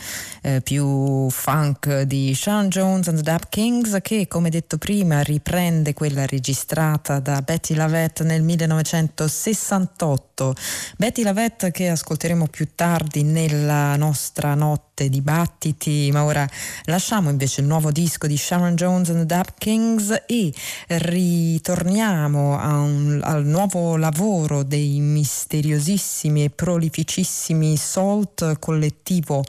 eh, 0.47 0.61
più 0.61 1.29
funk 1.29 2.03
di 2.03 2.33
Sean 2.33 2.69
Jones 2.69 3.09
and 3.09 3.17
the 3.17 3.23
Dap 3.23 3.49
Kings 3.49 3.97
che 4.01 4.29
come 4.29 4.49
detto 4.49 4.77
prima 4.77 5.21
riprende 5.21 5.93
quella 5.93 6.25
registrata 6.25 7.19
da 7.19 7.41
Betty 7.41 7.73
Lavette 7.73 8.23
nel 8.23 8.43
1968. 8.43 10.55
Betty 10.95 11.23
Lavette 11.23 11.71
che 11.71 11.89
ascolteremo 11.89 12.47
più 12.47 12.69
tardi 12.75 13.23
nella 13.23 13.97
nostra 13.97 14.53
notte 14.53 15.09
dibattiti, 15.09 16.09
ma 16.13 16.23
ora 16.23 16.47
lasciamo 16.85 17.29
invece 17.29 17.59
il 17.61 17.67
nuovo 17.67 17.91
disco 17.91 18.25
di 18.25 18.37
Sharon 18.37 18.75
Jones 18.75 19.09
and 19.09 19.19
the 19.19 19.25
Dap 19.25 19.55
Kings 19.57 20.23
e 20.25 20.53
ritorniamo 20.87 22.53
un, 22.53 23.19
al 23.21 23.45
nuovo 23.45 23.97
lavoro 23.97 24.63
dei 24.63 25.01
misteriosissimi 25.01 26.45
e 26.45 26.49
prolificissimi 26.51 27.75
Salt, 27.75 28.59
collettivo 28.59 29.43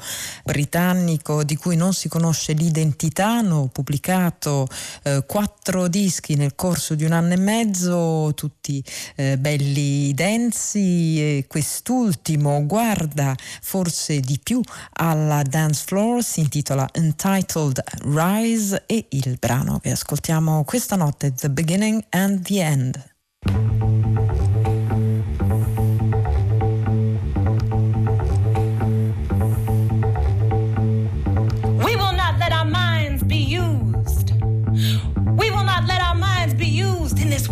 britannico 0.45 0.87
di 0.93 1.57
cui 1.57 1.77
non 1.77 1.95
si 1.95 2.09
conosce 2.09 2.53
l'identità. 2.53 3.29
Hanno 3.39 3.69
pubblicato 3.73 4.67
eh, 5.05 5.25
quattro 5.27 5.89
dischi 5.89 6.35
nel 6.35 6.55
corso 6.55 6.95
di 6.95 7.05
un 7.05 7.13
anno 7.13 7.33
e 7.33 7.39
mezzo, 7.39 8.33
tutti 8.35 8.83
eh, 9.17 9.39
belli 9.39 10.13
densi 10.15 11.19
e 11.19 11.45
quest'ultimo 11.49 12.67
guarda 12.67 13.35
forse 13.61 14.21
di 14.21 14.39
più 14.43 14.61
alla 14.95 15.39
la 15.39 15.43
dance 15.43 15.85
floor, 15.87 16.23
si 16.23 16.41
intitola 16.41 16.89
Entitled 16.93 17.83
Rise 18.03 18.83
e 18.87 19.07
il 19.11 19.37
brano 19.39 19.79
che 19.79 19.93
ascoltiamo 19.93 20.65
questa 20.65 20.97
notte, 20.97 21.33
The 21.33 21.51
Beginning 21.51 22.03
and 22.11 22.43
the 22.43 22.61
End. 22.61 23.98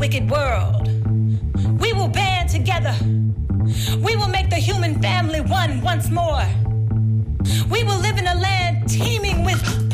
Wicked 0.07 0.31
world. 0.31 0.87
We 1.81 1.93
will 1.93 2.07
band 2.07 2.49
together. 2.49 2.95
We 3.99 4.15
will 4.15 4.29
make 4.29 4.51
the 4.51 4.57
human 4.69 5.03
family 5.03 5.41
one 5.41 5.81
once 5.81 6.11
more. 6.11 6.45
We 7.69 7.83
will 7.83 7.99
live 7.99 8.17
in 8.17 8.29
a 8.29 8.37
land 8.37 8.89
teeming 8.89 9.45
with 9.45 9.86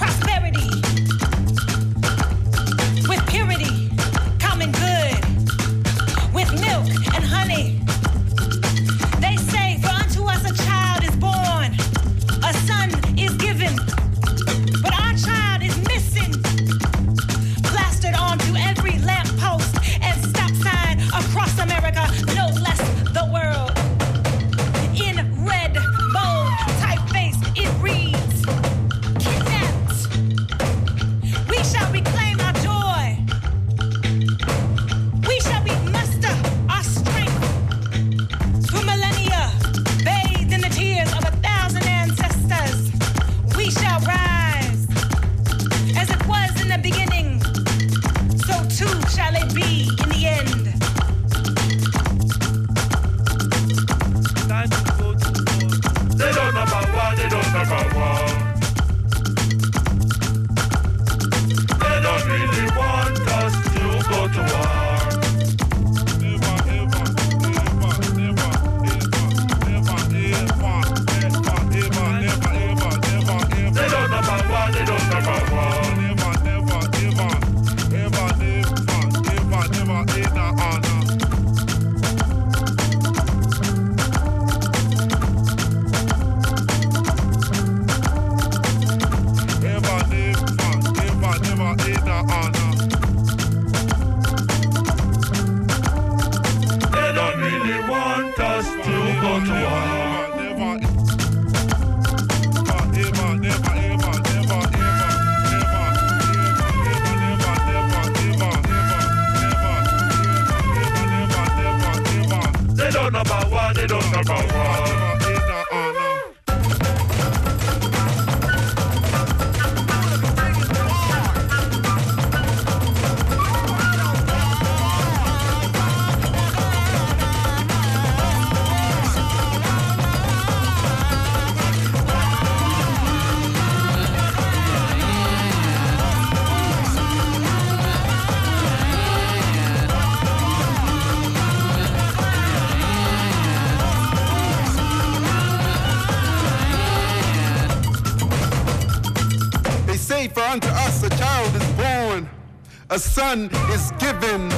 son 153.33 153.51
is 153.71 153.91
given, 153.93 154.49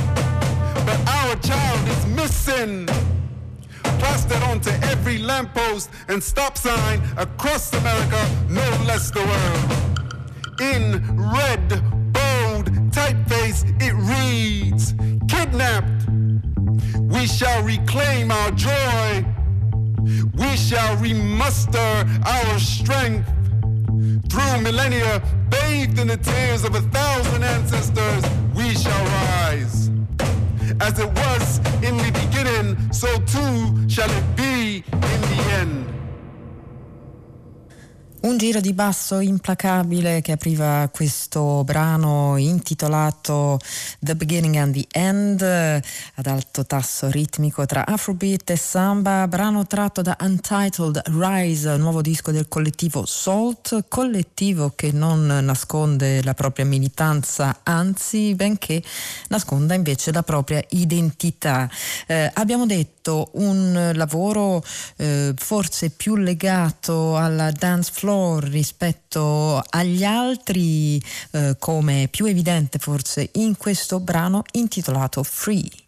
but 0.86 0.98
our 1.18 1.36
child 1.36 1.88
is 1.88 2.06
missing. 2.06 2.86
Plastered 4.00 4.42
onto 4.50 4.70
every 4.92 5.18
lamppost 5.18 5.90
and 6.08 6.20
stop 6.22 6.58
sign 6.58 7.00
across 7.16 7.72
America, 7.72 8.20
no 8.48 8.68
less 8.88 9.12
the 9.12 9.24
world. 9.32 9.70
In 10.72 10.84
red, 11.36 11.68
bold 12.18 12.66
typeface, 12.96 13.60
it 13.80 13.94
reads 14.12 14.94
Kidnapped. 15.28 16.08
We 17.14 17.26
shall 17.26 17.62
reclaim 17.62 18.32
our 18.32 18.50
joy. 18.50 19.24
We 20.34 20.56
shall 20.56 20.96
remuster 20.96 21.92
our 22.26 22.58
strength 22.58 23.28
through 24.28 24.60
millennia, 24.62 25.22
bathed 25.50 25.98
in 25.98 26.08
the 26.08 26.16
tears 26.16 26.64
of 26.64 26.74
a 26.74 26.80
thousand 26.80 27.42
ancestors, 27.42 28.24
we 28.54 28.74
shall 28.74 29.04
rise. 29.04 29.90
As 30.80 30.98
it 30.98 31.08
was 31.08 31.58
in 31.82 31.96
the 31.96 32.10
beginning, 32.22 32.92
so 32.92 33.08
too 33.20 33.88
shall 33.88 34.10
it 34.10 34.36
be 34.36 34.84
in 34.92 35.20
the 35.30 35.44
end. 35.60 35.93
Un 38.24 38.38
giro 38.38 38.60
di 38.60 38.72
basso 38.72 39.20
implacabile 39.20 40.22
che 40.22 40.32
apriva 40.32 40.88
questo 40.90 41.62
brano 41.62 42.38
intitolato 42.38 43.58
The 44.00 44.16
Beginning 44.16 44.56
and 44.56 44.72
the 44.72 44.86
End 44.90 45.42
ad 45.42 46.26
alto 46.26 46.64
tasso 46.64 47.10
ritmico 47.10 47.66
tra 47.66 47.84
Afrobeat 47.84 48.48
e 48.48 48.56
samba, 48.56 49.28
brano 49.28 49.66
tratto 49.66 50.00
da 50.00 50.16
Untitled 50.22 51.02
Rise, 51.18 51.76
nuovo 51.76 52.00
disco 52.00 52.30
del 52.30 52.48
collettivo 52.48 53.04
Salt, 53.04 53.84
collettivo 53.88 54.72
che 54.74 54.90
non 54.90 55.26
nasconde 55.26 56.22
la 56.22 56.32
propria 56.32 56.64
militanza, 56.64 57.58
anzi 57.62 58.34
benché 58.34 58.82
nasconda 59.28 59.74
invece 59.74 60.12
la 60.12 60.22
propria 60.22 60.64
identità. 60.70 61.68
Eh, 62.06 62.30
abbiamo 62.32 62.64
detto 62.64 63.28
un 63.32 63.92
lavoro 63.94 64.64
eh, 64.96 65.34
forse 65.36 65.90
più 65.90 66.16
legato 66.16 67.18
alla 67.18 67.50
dance 67.50 67.90
floor 67.92 68.12
rispetto 68.38 69.62
agli 69.70 70.04
altri, 70.04 71.02
eh, 71.32 71.56
come 71.58 72.08
più 72.10 72.26
evidente 72.26 72.78
forse 72.78 73.30
in 73.34 73.56
questo 73.56 74.00
brano 74.00 74.42
intitolato 74.52 75.22
Free. 75.22 75.83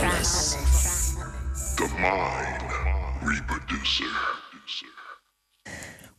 The 0.00 1.86
mind 1.98 2.72
reproducer. 3.22 4.06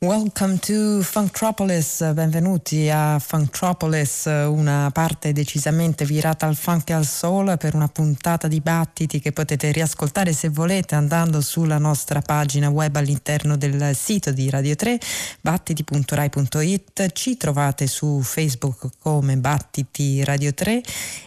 Welcome 0.03 0.57
to 0.57 1.03
Funktropolis, 1.03 2.11
benvenuti 2.13 2.89
a 2.89 3.19
Funktropolis, 3.19 4.25
una 4.25 4.89
parte 4.91 5.31
decisamente 5.31 6.05
virata 6.05 6.47
al 6.47 6.55
funk 6.55 6.89
e 6.89 6.93
al 6.93 7.05
soul 7.05 7.55
per 7.59 7.75
una 7.75 7.87
puntata 7.87 8.47
di 8.47 8.61
battiti 8.61 9.19
che 9.19 9.31
potete 9.31 9.71
riascoltare 9.71 10.33
se 10.33 10.49
volete 10.49 10.95
andando 10.95 11.39
sulla 11.39 11.77
nostra 11.77 12.19
pagina 12.19 12.69
web 12.69 12.95
all'interno 12.95 13.57
del 13.57 13.95
sito 13.95 14.31
di 14.31 14.49
Radio 14.49 14.75
3, 14.75 14.99
battiti.rai.it, 15.39 17.11
ci 17.11 17.37
trovate 17.37 17.85
su 17.85 18.21
Facebook 18.21 18.89
come 18.97 19.37
Battiti 19.37 20.23
Radio 20.23 20.51
3 20.51 20.81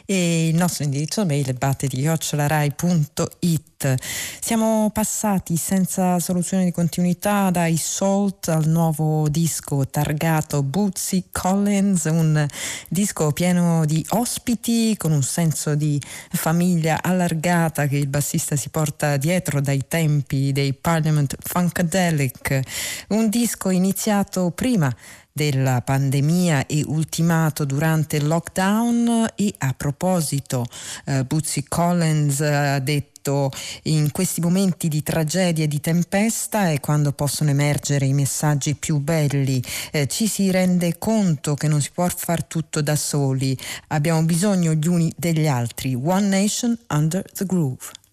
e 0.07 0.49
il 0.49 0.55
nostro 0.55 0.85
indirizzo 0.85 1.25
mail 1.25 1.47
è 1.47 1.55
battiti.rai.it. 1.55 3.95
Siamo 4.41 4.91
passati 4.93 5.57
senza 5.57 6.19
soluzione 6.19 6.65
di 6.65 6.73
continuità 6.73 7.51
dai 7.51 7.77
Salt 7.77 8.49
al 8.49 8.67
nuovo 8.67 9.29
disco 9.29 9.87
targato 9.87 10.63
Bootsy 10.63 11.25
Collins, 11.31 12.05
un 12.05 12.47
disco 12.89 13.31
pieno 13.33 13.85
di 13.85 14.05
ospiti 14.11 14.97
con 14.97 15.13
un 15.13 15.23
senso 15.23 15.75
di 15.75 16.01
famiglia 16.31 17.03
allargata 17.03 17.87
che 17.87 17.97
il 17.97 18.09
bassista 18.09 18.57
si 18.57 18.71
porta 18.71 19.17
dietro 19.17 19.61
dai 19.61 19.83
tempi 19.87 20.53
dei 20.53 20.73
Parliament 20.73 21.37
Funkadelic, 21.41 22.61
un 23.09 23.29
disco 23.29 23.71
iniziato 23.71 24.51
prima 24.51 24.95
della 25.37 25.83
pandemia 25.83 26.67
e 26.67 26.85
ultimato 26.87 27.65
durante 27.65 28.17
il 28.17 28.27
lockdown. 28.27 29.33
E 29.35 29.53
a 29.59 29.75
proposito 29.77 30.65
eh, 31.07 31.25
Bootsy 31.25 31.65
Collins 31.67 32.41
ha 32.41 32.79
detto 32.79 33.51
in 33.85 34.13
questi 34.13 34.41
momenti 34.41 34.87
di 34.87 35.03
tragedia 35.03 35.65
e 35.65 35.69
di 35.69 35.81
tempesta 35.81 36.71
è 36.71 36.79
quando 36.79 37.13
possono 37.13 37.51
emergere 37.51 38.07
i 38.07 38.13
messaggi 38.13 38.77
più 38.77 38.99
belli. 38.99 39.61
Eh, 39.91 40.07
ci 40.07 40.29
si 40.29 40.53
rende 40.53 40.99
conto 40.99 41.55
che 41.55 41.67
non 41.67 41.81
si 41.81 41.91
può 41.93 42.07
far 42.09 42.45
tutto 42.45 42.81
da 42.81 42.95
soli. 42.95 43.59
Abbiamo 43.89 44.23
bisogno 44.23 44.73
gli 44.75 44.87
uni 44.87 45.13
degli 45.17 45.49
altri. 45.49 45.95
One 45.97 46.29
Nation 46.29 46.79
Under 46.91 47.25
the 47.33 47.45
Groove 47.45 48.04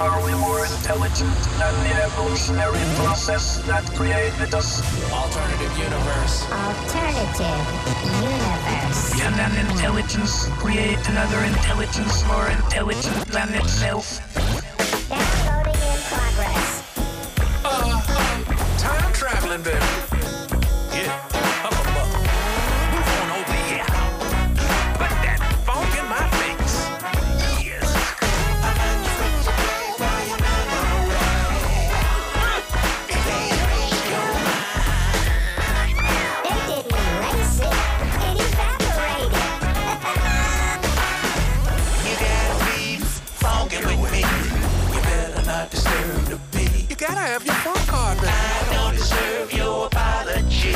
Are 0.00 0.26
we 0.26 0.34
more 0.34 0.66
intelligent 0.66 1.36
than 1.56 1.74
the 1.84 2.02
evolutionary 2.02 2.80
process 2.96 3.62
that 3.66 3.84
created 3.94 4.52
us? 4.52 4.82
Alternative 5.12 5.70
universe. 5.78 6.42
Alternative 6.50 7.62
universe. 8.10 9.14
Can 9.14 9.38
an 9.38 9.70
intelligence 9.70 10.46
create 10.58 10.98
another 11.08 11.38
intelligence 11.44 12.26
more 12.26 12.48
intelligent 12.48 13.24
than 13.28 13.54
itself? 13.54 14.18
Downloading 15.08 15.80
in 15.80 16.00
progress. 16.10 16.82
Uh, 17.64 18.02
time 18.78 19.12
traveling, 19.12 19.62
baby. 19.62 20.13
Gotta 47.06 47.20
have 47.20 47.44
your 47.44 47.54
funk 47.56 47.86
card, 47.86 48.16
baby. 48.16 48.30
I 48.30 48.72
don't 48.72 48.94
deserve 48.96 49.52
your 49.52 49.86
apology. 49.88 50.72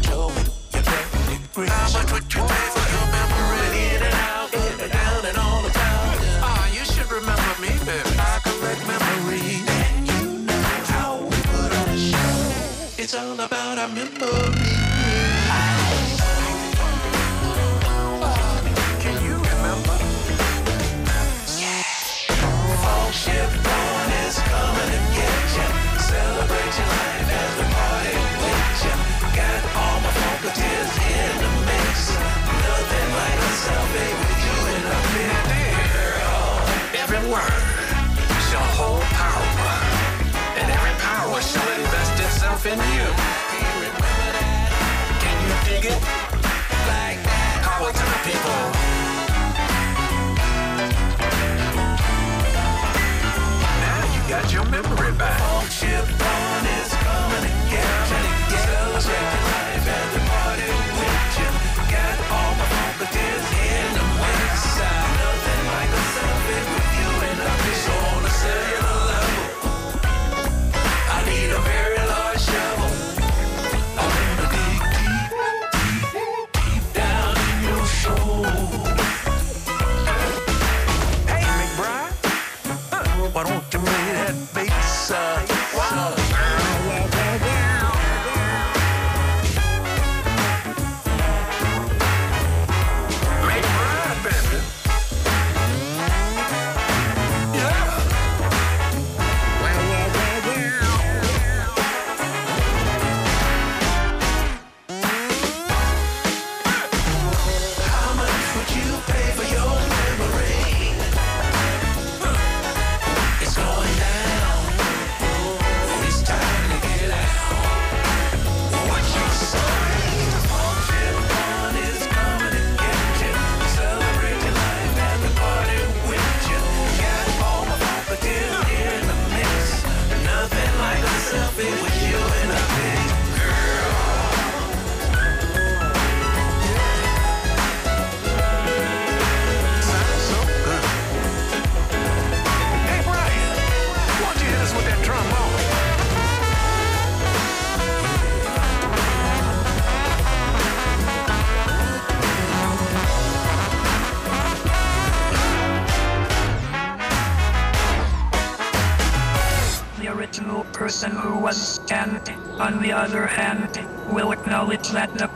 Joe, 0.00 0.32
you 0.74 0.82
better 0.82 1.34
agree. 1.46 1.68
How 1.68 1.92
much 1.92 2.10
would 2.10 2.26
you 2.34 2.42
pay 2.42 2.66
for 2.74 2.86
your 2.94 3.06
memory? 3.14 3.78
In 3.94 4.02
and 4.02 4.14
out, 4.34 4.52
in 4.52 4.80
and 4.80 4.92
down 4.92 5.26
and 5.26 5.36
all 5.38 5.62
the 5.62 5.70
time. 5.70 6.18
Ah, 6.42 6.66
you 6.74 6.84
should 6.84 7.10
remember 7.10 7.54
me, 7.62 7.70
baby. 7.86 8.10
I 8.18 8.40
collect 8.42 8.82
memories. 8.92 9.62
And 9.68 10.08
you 10.08 10.38
know 10.42 10.64
how 10.90 11.22
we 11.22 11.38
put 11.54 11.70
on 11.80 11.88
a 11.88 11.98
show. 11.98 13.02
It's 13.02 13.14
all 13.14 13.38
about 13.38 13.78
our 13.78 13.88
memories. 13.88 14.53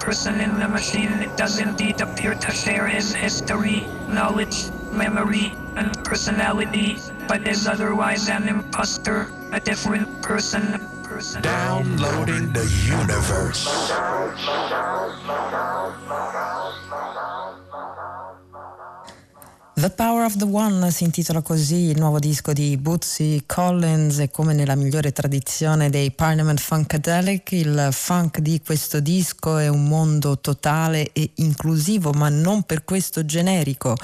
Person 0.08 0.40
in 0.40 0.58
the 0.58 0.66
machine 0.66 1.12
it 1.20 1.36
does 1.36 1.58
indeed 1.58 2.00
appear 2.00 2.34
to 2.34 2.50
share 2.50 2.88
his 2.88 3.12
history, 3.12 3.84
knowledge, 4.08 4.70
memory, 4.90 5.52
and 5.76 5.92
personality, 6.02 6.96
but 7.28 7.46
is 7.46 7.68
otherwise 7.68 8.30
an 8.30 8.48
imposter, 8.48 9.30
a 9.52 9.60
different 9.60 10.08
person. 10.22 10.80
person. 11.02 11.42
Downloading 11.42 12.54
the 12.54 12.64
universe. 12.88 13.68
The 19.78 19.90
Power 19.90 20.24
of 20.24 20.36
the 20.36 20.44
One 20.44 20.90
si 20.90 21.04
intitola 21.04 21.40
così 21.40 21.90
il 21.90 22.00
nuovo 22.00 22.18
disco 22.18 22.52
di 22.52 22.76
Bootsy 22.76 23.44
Collins 23.46 24.18
e 24.18 24.28
come 24.28 24.52
nella 24.52 24.74
migliore 24.74 25.12
tradizione 25.12 25.88
dei 25.88 26.10
Parliament 26.10 26.58
Funkadelic 26.58 27.52
il 27.52 27.90
funk 27.92 28.40
di 28.40 28.60
questo 28.60 28.98
disco 28.98 29.56
è 29.56 29.68
un 29.68 29.84
mondo 29.84 30.40
totale 30.40 31.12
e 31.12 31.30
inclusivo 31.34 32.10
ma 32.10 32.28
non 32.28 32.64
per 32.64 32.82
questo 32.82 33.24
generico. 33.24 33.94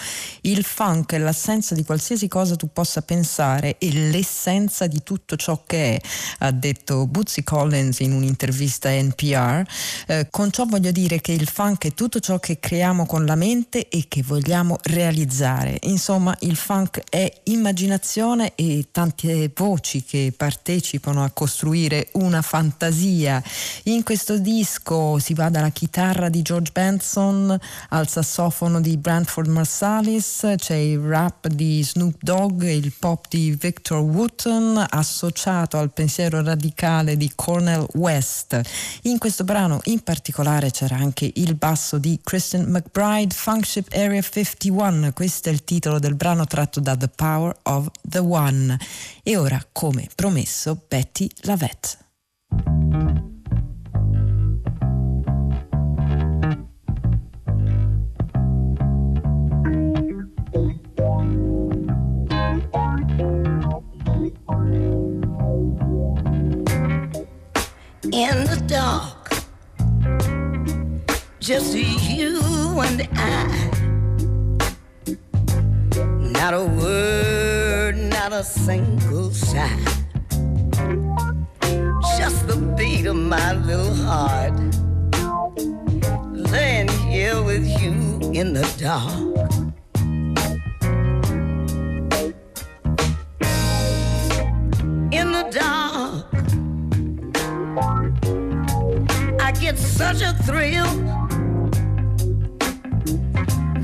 Il 0.43 0.63
funk 0.63 1.15
è 1.15 1.19
l'assenza 1.19 1.75
di 1.75 1.83
qualsiasi 1.83 2.29
cosa 2.29 2.55
tu 2.55 2.69
possa 2.73 3.03
pensare 3.03 3.77
e 3.79 3.91
l'essenza 3.91 4.87
di 4.87 5.03
tutto 5.03 5.35
ciò 5.35 5.65
che 5.67 5.97
è, 5.97 6.01
ha 6.39 6.53
detto 6.53 7.05
Bootsy 7.09 7.43
Collins 7.43 7.99
in 7.99 8.13
un'intervista 8.13 8.91
a 8.91 8.93
NPR. 8.93 9.65
Eh, 10.07 10.29
con 10.31 10.53
ciò 10.53 10.67
voglio 10.67 10.93
dire 10.93 11.21
che 11.21 11.33
il 11.33 11.49
funk 11.49 11.87
è 11.87 11.95
tutto 11.95 12.21
ciò 12.21 12.39
che 12.39 12.61
creiamo 12.61 13.07
con 13.07 13.27
la 13.27 13.35
mente 13.35 13.89
e 13.89 14.05
che 14.07 14.23
vogliamo 14.23 14.79
realizzare 14.83 15.63
fare. 15.65 15.79
Insomma, 15.83 16.37
il 16.41 16.57
funk 16.57 17.03
è 17.09 17.33
immaginazione 17.45 18.53
e 18.55 18.87
tante 18.91 19.51
voci 19.55 20.05
che 20.05 20.33
partecipano 20.37 21.25
a 21.25 21.31
costruire 21.31 22.09
una 22.13 22.43
fantasia. 22.43 23.43
In 23.85 24.03
questo 24.03 24.39
disco 24.39 25.19
si 25.19 25.33
va 25.35 25.49
dalla 25.49 25.71
chitarra 25.71 26.29
di 26.29 26.43
George 26.43 26.71
Benson 26.73 27.59
al 27.89 28.09
sassofono 28.09 28.81
di 28.81 28.97
Brantford 28.97 29.49
Marsalis, 29.49 30.55
c'è 30.57 30.75
il 30.75 30.99
rap 30.99 31.49
di 31.49 31.83
Snoop 31.83 32.17
Dogg 32.21 32.63
e 32.63 32.77
il 32.77 32.93
pop 32.99 33.27
di 33.29 33.57
Victor 33.59 34.01
Wooten 34.01 34.85
associato 34.91 35.79
al 35.79 35.93
pensiero 35.93 36.43
radicale 36.43 37.17
di 37.17 37.33
Cornel 37.35 37.87
West. 37.95 38.61
In 39.03 39.19
questo 39.19 39.45
brano 39.45 39.81
in 39.85 40.01
particolare 40.01 40.71
c'era 40.71 40.97
anche 40.97 41.31
il 41.35 41.55
basso 41.55 41.99
di 41.99 42.19
Christian 42.23 42.65
McBride, 42.65 43.35
Funkship 43.35 43.93
Area 43.93 44.23
51. 44.23 45.13
Questo 45.13 45.49
è 45.49 45.54
il 45.55 45.65
titolo 45.65 45.99
del 45.99 46.17
brano 46.17 46.45
tratto 46.47 46.81
da 46.81 46.97
The 46.97 47.09
Power 47.09 47.57
of 47.63 47.89
the 48.03 48.19
One. 48.19 48.77
E 49.23 49.37
ora, 49.37 49.65
come 49.73 50.09
promesso, 50.15 50.85
Betty 50.89 51.31
Lavette. 51.43 51.99
in 68.13 68.45
the 68.45 68.63
dark. 68.69 69.29
Just 71.41 71.75
you 71.75 72.39
and 72.81 73.09
I. 73.17 73.74
Not 76.35 76.53
a 76.55 76.65
word, 76.65 77.97
not 77.97 78.33
a 78.33 78.45
single 78.45 79.31
sigh. 79.33 79.79
Just 82.19 82.47
the 82.47 82.57
beat 82.77 83.07
of 83.07 83.17
my 83.17 83.55
little 83.55 83.95
heart. 83.95 84.53
Laying 86.53 86.89
here 87.09 87.43
with 87.43 87.67
you 87.81 87.95
in 88.33 88.53
the 88.53 88.67
dark. 88.79 89.13
In 95.13 95.33
the 95.33 95.45
dark. 95.51 96.27
I 99.41 99.53
get 99.53 99.79
such 99.79 100.21
a 100.23 100.33
thrill 100.45 100.89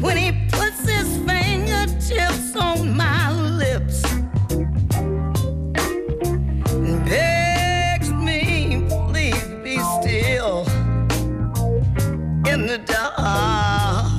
when 0.01 0.17
he 0.17 0.50
fingertips 2.11 2.57
on 2.57 2.97
my 2.97 3.31
lips 3.33 4.03
begs 7.05 8.13
me, 8.13 8.87
please 9.09 9.45
be 9.63 9.79
still 10.01 10.67
in 12.47 12.67
the 12.67 12.79
dark. 12.87 14.11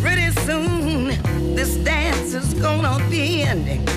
Pretty 0.00 0.30
soon, 0.42 1.08
this 1.54 1.76
dance 1.78 2.34
is 2.34 2.54
gonna 2.54 3.04
be 3.10 3.42
ending. 3.42 3.95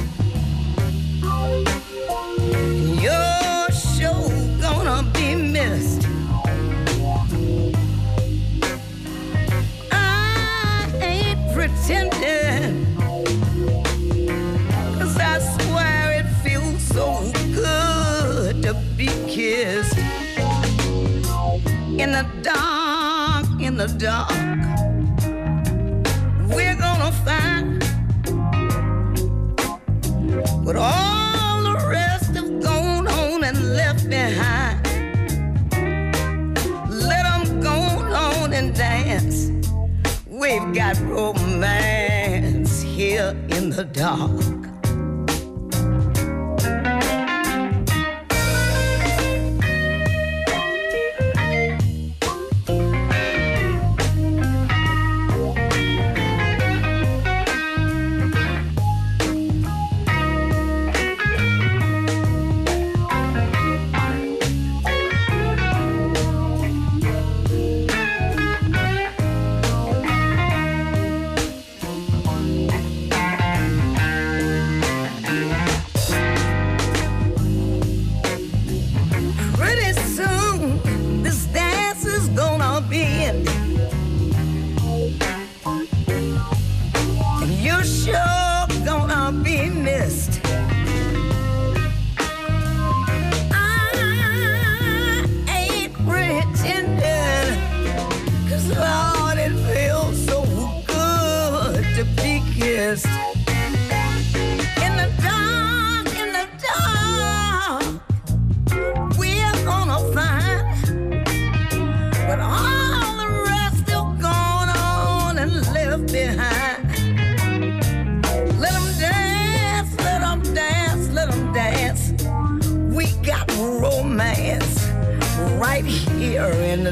In 22.00 22.14
the 22.14 22.26
dark, 22.42 23.46
in 23.60 23.76
the 23.76 23.88
dark. 23.88 24.32
We're 26.48 26.76
gonna 26.76 27.12
find 27.28 27.84
what 30.64 30.78
all 30.78 31.62
the 31.62 31.86
rest 31.90 32.36
have 32.36 32.62
gone 32.62 33.06
on 33.06 33.44
and 33.44 33.76
left 33.76 34.10
behind. 34.10 34.80
Let 36.90 37.24
them 37.24 37.60
go 37.60 37.76
on 37.76 38.54
and 38.54 38.74
dance. 38.74 39.52
We've 40.26 40.74
got 40.74 40.98
romance 41.02 42.82
here 42.82 43.36
in 43.50 43.72
the 43.72 43.84
dark. 43.84 44.59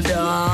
The 0.00 0.08
dark. 0.10 0.47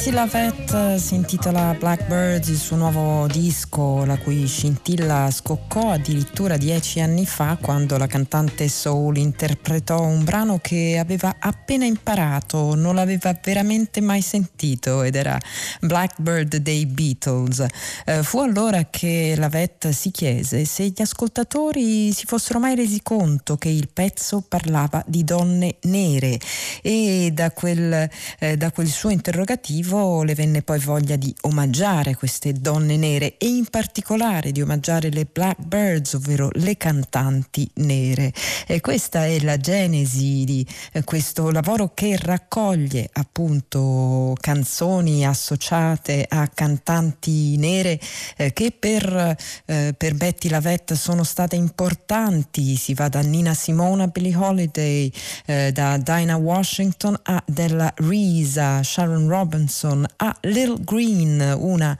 Betty 0.00 0.12
Lavette 0.12 0.98
si 0.98 1.14
intitola 1.14 1.76
Blackbirds, 1.78 2.48
il 2.48 2.56
suo 2.56 2.76
nuovo 2.76 3.26
disco, 3.26 3.69
la 3.70 4.18
cui 4.18 4.48
scintilla 4.48 5.30
scoccò 5.30 5.92
addirittura 5.92 6.56
dieci 6.56 6.98
anni 6.98 7.24
fa 7.24 7.56
quando 7.60 7.96
la 7.98 8.08
cantante 8.08 8.68
soul 8.68 9.16
interpretò 9.16 10.02
un 10.02 10.24
brano 10.24 10.58
che 10.60 10.98
aveva 10.98 11.36
appena 11.38 11.84
imparato, 11.84 12.74
non 12.74 12.96
l'aveva 12.96 13.38
veramente 13.40 14.00
mai 14.00 14.22
sentito 14.22 15.02
ed 15.04 15.14
era 15.14 15.38
Blackbird 15.82 16.56
dei 16.56 16.84
Beatles. 16.84 17.64
Eh, 18.04 18.24
fu 18.24 18.40
allora 18.40 18.86
che 18.90 19.34
Lavette 19.36 19.92
si 19.92 20.10
chiese 20.10 20.64
se 20.64 20.88
gli 20.88 21.00
ascoltatori 21.00 22.12
si 22.12 22.26
fossero 22.26 22.58
mai 22.58 22.74
resi 22.74 23.00
conto 23.02 23.56
che 23.56 23.68
il 23.68 23.88
pezzo 23.92 24.42
parlava 24.46 25.02
di 25.06 25.22
donne 25.22 25.76
nere 25.82 26.40
e 26.82 27.30
da 27.32 27.52
quel, 27.52 28.10
eh, 28.40 28.56
da 28.56 28.72
quel 28.72 28.88
suo 28.88 29.10
interrogativo 29.10 30.24
le 30.24 30.34
venne 30.34 30.62
poi 30.62 30.80
voglia 30.80 31.14
di 31.14 31.32
omaggiare 31.42 32.16
queste 32.16 32.52
donne 32.52 32.96
nere 32.96 33.38
e 33.38 33.58
in 33.60 33.66
particolare 33.66 34.52
di 34.52 34.62
omaggiare 34.62 35.10
le 35.10 35.26
Blackbirds, 35.30 36.14
ovvero 36.14 36.48
le 36.54 36.78
cantanti 36.78 37.70
nere. 37.74 38.32
E 38.66 38.80
questa 38.80 39.26
è 39.26 39.38
la 39.40 39.58
genesi 39.58 40.44
di 40.44 40.66
eh, 40.92 41.04
questo 41.04 41.50
lavoro 41.50 41.92
che 41.92 42.16
raccoglie 42.18 43.10
appunto 43.12 44.34
canzoni 44.40 45.26
associate 45.26 46.24
a 46.26 46.48
cantanti 46.48 47.56
nere 47.58 48.00
eh, 48.36 48.52
che 48.54 48.72
per, 48.76 49.36
eh, 49.66 49.94
per 49.96 50.14
Betty 50.14 50.48
Lavette 50.48 50.96
sono 50.96 51.22
state 51.22 51.56
importanti. 51.56 52.76
Si 52.76 52.94
va 52.94 53.08
da 53.08 53.20
Nina 53.20 53.52
Simone 53.52 54.04
a 54.04 54.06
Billie 54.06 54.34
Holiday, 54.34 55.12
da 55.44 55.98
Dinah 55.98 56.36
Washington 56.36 57.18
a 57.24 57.42
Della 57.44 57.92
Risa, 57.96 58.82
Sharon 58.82 59.28
Robinson 59.28 60.06
a 60.16 60.34
Lil 60.42 60.82
Green, 60.82 61.40
una 61.58 61.96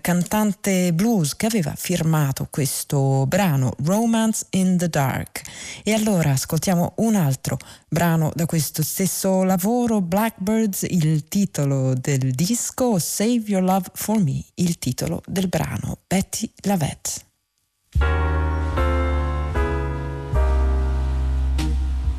cantante 0.00 0.92
blues 1.00 1.34
che 1.34 1.46
aveva 1.46 1.72
firmato 1.74 2.46
questo 2.50 3.24
brano 3.26 3.72
Romance 3.84 4.44
in 4.50 4.76
the 4.76 4.88
Dark. 4.88 5.40
E 5.82 5.94
allora 5.94 6.32
ascoltiamo 6.32 6.92
un 6.96 7.14
altro 7.14 7.56
brano 7.88 8.30
da 8.34 8.44
questo 8.44 8.82
stesso 8.82 9.42
lavoro, 9.42 10.02
Blackbirds, 10.02 10.82
il 10.82 11.26
titolo 11.26 11.94
del 11.94 12.32
disco, 12.32 12.98
Save 12.98 13.42
Your 13.46 13.62
Love 13.62 13.88
for 13.94 14.22
Me, 14.22 14.44
il 14.56 14.78
titolo 14.78 15.22
del 15.26 15.48
brano, 15.48 15.96
Betty 16.06 16.52
Lavette. 16.64 17.10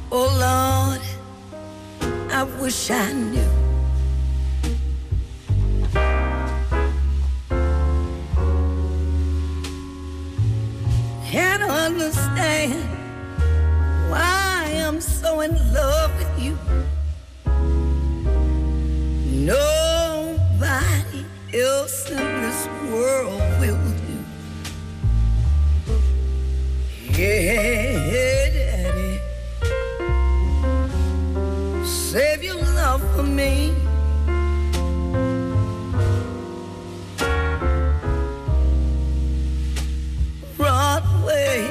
Oh 0.10 0.28
Lord, 0.38 1.02
I 2.32 2.44
wish 2.60 2.90
I 2.90 3.12
knew 3.12 3.61
can't 11.32 11.64
understand 11.64 12.74
why 14.10 14.66
I'm 14.86 15.00
so 15.00 15.40
in 15.40 15.54
love 15.74 16.12
with 16.18 16.44
you. 16.44 16.58
Nobody 19.46 21.26
else 21.54 22.10
in 22.10 22.18
this 22.18 22.68
world 22.92 23.42
will 23.62 23.80
do. 24.04 24.18
Yeah, 27.18 28.50
Daddy, 28.58 29.20
save 31.86 32.44
your 32.44 32.62
love 32.76 33.02
for 33.16 33.24
me. 33.24 33.81
Broadway. 41.32 41.64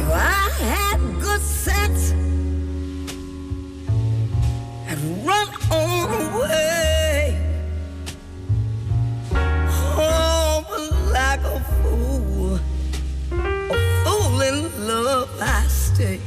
If 0.00 0.08
I 0.10 0.50
had 0.60 0.98
good 1.20 1.40
sense, 1.40 2.12
I'd 4.88 4.98
run 5.26 5.48
on 5.70 6.08
away. 6.32 7.36
But 9.30 10.92
like 11.12 11.40
a 11.40 11.60
fool, 11.82 12.58
a 13.32 13.78
fool 14.04 14.40
in 14.40 14.86
love, 14.86 15.30
I 15.40 15.66
stay. 15.68 16.20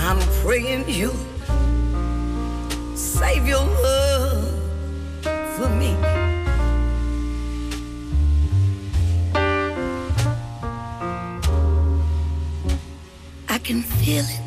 I'm 0.00 0.20
praying 0.42 0.88
you 0.88 1.12
save 2.94 3.46
your 3.46 3.64
love 3.64 3.97
I 13.50 13.56
can 13.56 13.80
feel 13.82 14.24
it. 14.28 14.40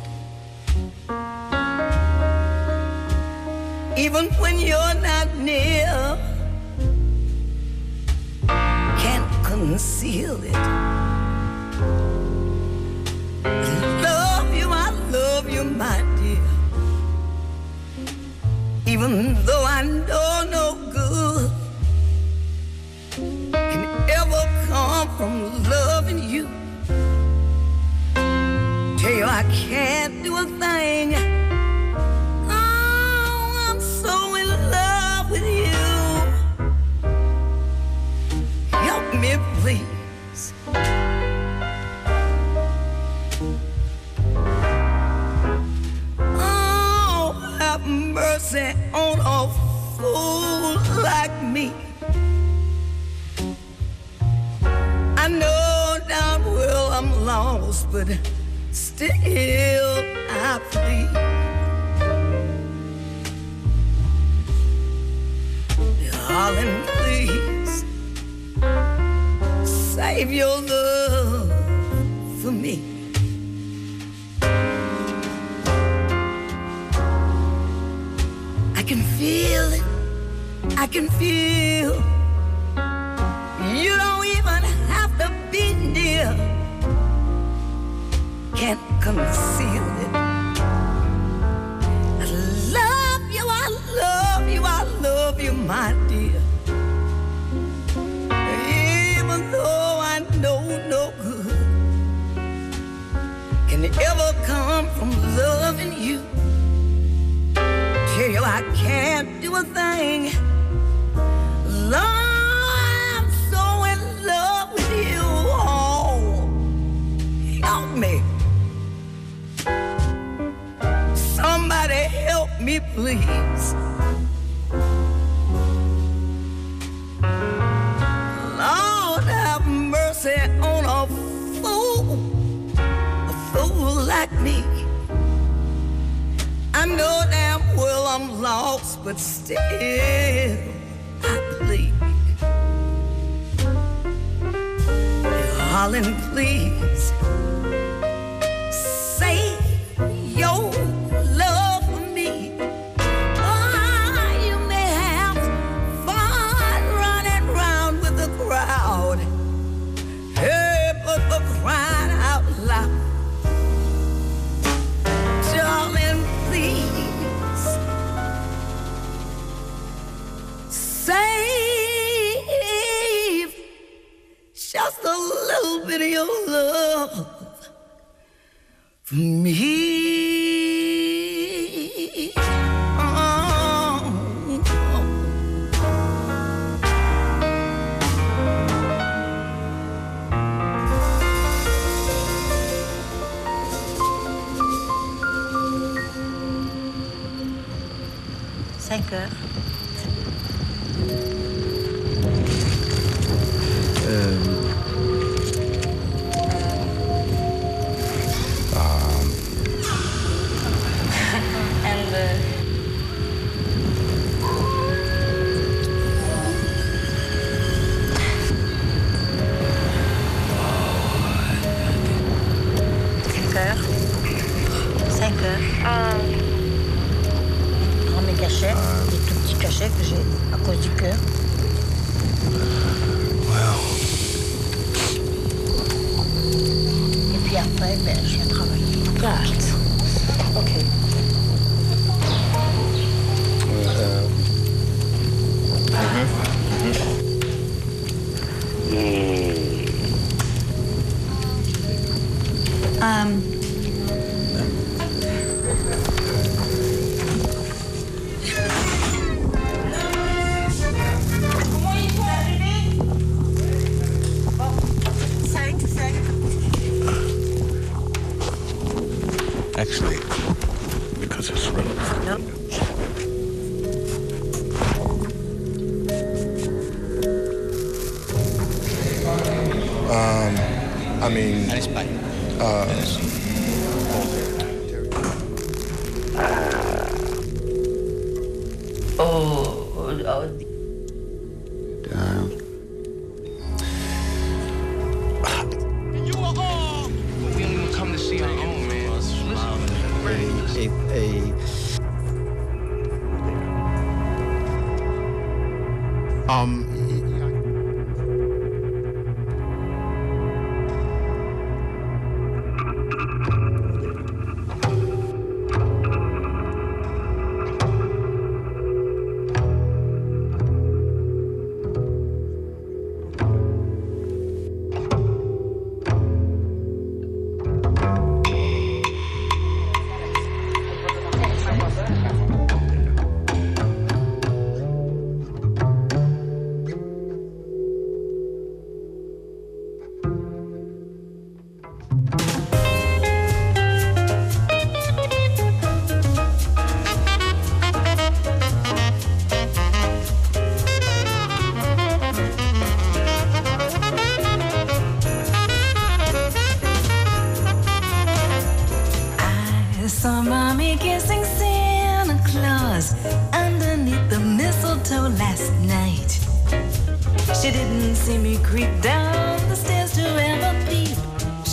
Even 3.98 4.26
when 4.40 4.60
you're 4.60 4.94
not 5.02 5.36
near, 5.38 6.18
can't 8.48 9.46
conceal 9.46 10.38
it. 10.44 10.56
I 13.44 13.48
love 14.04 14.54
you, 14.54 14.70
I 14.70 14.92
love 15.10 15.50
you, 15.50 15.64
my 15.64 16.04
dear. 16.18 16.48
Even 18.86 19.34
though 19.46 19.66
I 19.66 19.82
know 19.82 20.46
no 20.52 20.76
good 20.94 21.52
can 23.52 23.84
ever 24.12 24.44
come 24.68 25.10
from 25.18 25.64
loving 25.64 26.30
you. 26.30 26.61
Tell 29.02 29.12
you 29.12 29.24
I 29.24 29.42
can't 29.52 30.22
do 30.22 30.38
a 30.38 30.44
thing. 30.44 31.41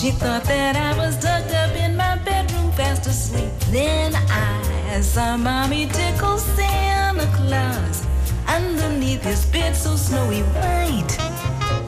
She 0.01 0.12
thought 0.12 0.45
that 0.45 0.77
I 0.77 0.97
was 0.97 1.19
tucked 1.19 1.53
up 1.53 1.75
in 1.75 1.97
my 1.97 2.15
bedroom 2.19 2.70
fast 2.70 3.09
asleep. 3.09 3.51
Then 3.73 4.15
I 4.15 5.01
saw 5.01 5.37
mommy 5.37 5.89
tickle 5.89 6.39
Santa 6.39 7.27
Claus 7.35 8.07
underneath 8.47 9.25
his 9.25 9.45
beard 9.47 9.75
so 9.75 9.97
snowy 9.97 10.43
white. 10.55 11.16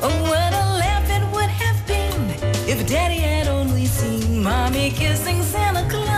Oh, 0.03 0.11
what 0.23 0.53
a 0.53 0.67
laugh 0.83 1.09
it 1.09 1.25
would 1.33 1.51
have 1.51 1.87
been 1.87 2.31
if 2.69 2.85
daddy 2.89 3.21
had 3.21 3.47
only 3.47 3.87
seen 3.87 4.43
mommy 4.43 4.91
kissing 4.91 5.41
Santa 5.45 5.89
Claus. 5.89 6.10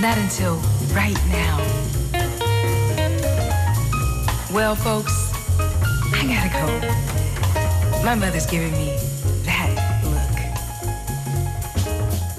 Not 0.00 0.16
until 0.16 0.60
right 0.94 1.18
now. 1.26 1.58
Well, 4.52 4.76
folks, 4.76 5.32
I 6.14 6.24
gotta 6.24 6.48
go. 6.50 6.66
My 8.04 8.14
mother's 8.14 8.46
giving 8.46 8.72
me 8.72 8.92
that 9.44 9.70
look. 10.04 10.38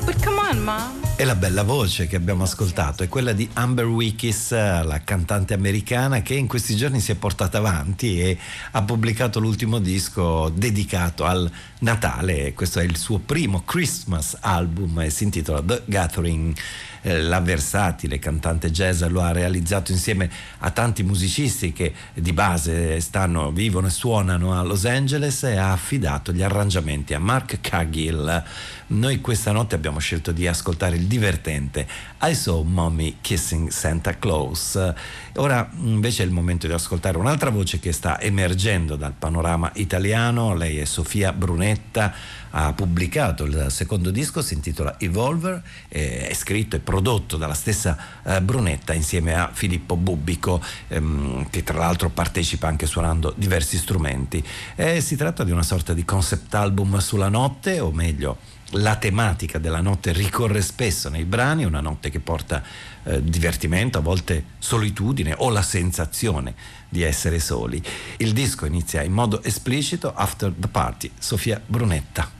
But 0.05 0.23
come 0.23 0.39
on, 0.39 0.63
Mom. 0.63 0.99
E 1.17 1.25
la 1.25 1.35
bella 1.35 1.63
voce 1.63 2.07
che 2.07 2.15
abbiamo 2.15 2.43
ascoltato 2.43 3.03
è 3.03 3.09
quella 3.09 3.33
di 3.33 3.49
Amber 3.51 3.87
Wickes, 3.87 4.51
la 4.51 5.01
cantante 5.03 5.53
americana 5.53 6.21
che 6.21 6.35
in 6.35 6.47
questi 6.47 6.77
giorni 6.77 7.01
si 7.01 7.11
è 7.11 7.15
portata 7.15 7.57
avanti 7.57 8.21
e 8.21 8.37
ha 8.71 8.81
pubblicato 8.83 9.41
l'ultimo 9.41 9.79
disco 9.79 10.47
dedicato 10.47 11.25
al 11.25 11.51
Natale. 11.79 12.53
Questo 12.53 12.79
è 12.79 12.83
il 12.83 12.95
suo 12.95 13.17
primo 13.17 13.63
Christmas 13.65 14.37
album 14.39 15.01
e 15.01 15.09
si 15.09 15.25
intitola 15.25 15.61
The 15.61 15.81
Gathering. 15.83 16.55
Eh, 17.01 17.21
La 17.21 17.39
versatile 17.39 18.19
cantante 18.19 18.71
jazz 18.71 19.03
lo 19.03 19.21
ha 19.21 19.31
realizzato 19.31 19.91
insieme 19.91 20.29
a 20.59 20.71
tanti 20.71 21.03
musicisti 21.03 21.71
che 21.71 21.93
di 22.13 22.33
base 22.33 22.99
stanno, 22.99 23.51
vivono 23.51 23.87
e 23.87 23.91
suonano 23.91 24.57
a 24.57 24.63
Los 24.63 24.85
Angeles 24.85 25.43
e 25.43 25.55
ha 25.55 25.71
affidato 25.71 26.31
gli 26.31 26.41
arrangiamenti 26.41 27.13
a 27.13 27.19
Mark 27.19 27.59
Cargill. 27.61 28.43
Noi 28.87 29.21
questa 29.21 29.51
notte 29.51 29.75
abbiamo 29.75 29.99
scelto 29.99 30.31
di 30.31 30.47
ascoltare 30.47 30.95
il 30.95 31.05
divertente 31.05 31.87
I 32.21 32.33
Saw 32.33 32.63
Mommy 32.63 33.17
Kissing 33.21 33.69
Santa 33.69 34.17
Claus. 34.17 34.93
Ora 35.35 35.69
invece 35.81 36.23
è 36.23 36.25
il 36.25 36.31
momento 36.31 36.65
di 36.65 36.73
ascoltare 36.73 37.17
un'altra 37.17 37.51
voce 37.51 37.79
che 37.79 37.91
sta 37.91 38.19
emergendo 38.19 38.95
dal 38.95 39.13
panorama 39.13 39.71
italiano. 39.75 40.55
Lei 40.55 40.79
è 40.79 40.85
Sofia 40.85 41.31
Brunetta, 41.33 42.13
ha 42.51 42.73
pubblicato 42.73 43.43
il 43.43 43.67
secondo 43.69 44.11
disco, 44.11 44.41
si 44.41 44.53
intitola 44.53 44.99
Evolver, 44.99 45.61
eh, 45.87 46.27
è 46.27 46.33
scritto 46.33 46.75
e 46.75 46.79
prodotto 46.79 47.37
dalla 47.37 47.53
stessa 47.53 47.97
eh, 48.23 48.41
Brunetta 48.41 48.93
insieme 48.93 49.33
a 49.33 49.49
Filippo 49.51 49.95
Bubbico, 49.95 50.61
ehm, 50.87 51.49
che 51.49 51.63
tra 51.63 51.77
l'altro 51.77 52.09
partecipa 52.09 52.67
anche 52.67 52.85
suonando 52.85 53.33
diversi 53.37 53.77
strumenti. 53.77 54.43
Eh, 54.75 55.01
si 55.01 55.15
tratta 55.15 55.43
di 55.43 55.51
una 55.51 55.63
sorta 55.63 55.93
di 55.93 56.05
concept 56.05 56.53
album 56.53 56.97
sulla 56.99 57.29
notte, 57.29 57.79
o 57.79 57.91
meglio 57.91 58.37
la 58.73 58.95
tematica 58.97 59.57
della 59.57 59.81
notte 59.81 60.11
ricorre 60.11 60.61
spesso 60.61 61.09
nei 61.09 61.25
brani, 61.25 61.65
una 61.65 61.81
notte 61.81 62.09
che 62.09 62.19
porta 62.19 62.61
eh, 63.03 63.23
divertimento, 63.23 63.97
a 63.97 64.01
volte 64.01 64.45
solitudine 64.59 65.33
o 65.37 65.49
la 65.49 65.61
sensazione 65.61 66.53
di 66.87 67.01
essere 67.01 67.39
soli. 67.39 67.81
Il 68.17 68.33
disco 68.33 68.65
inizia 68.65 69.01
in 69.01 69.13
modo 69.13 69.41
esplicito 69.43 70.13
After 70.13 70.53
the 70.55 70.67
Party, 70.67 71.11
Sofia 71.17 71.59
Brunetta. 71.65 72.38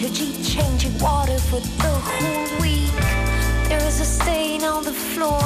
Liturgy 0.00 0.42
Changing 0.42 0.96
water 0.98 1.38
for 1.38 1.60
the 1.60 1.94
whole 2.04 2.60
week 2.60 2.92
There 3.68 3.84
is 3.86 4.00
a 4.00 4.04
stain 4.04 4.64
on 4.64 4.84
the 4.84 4.92
floor 4.92 5.40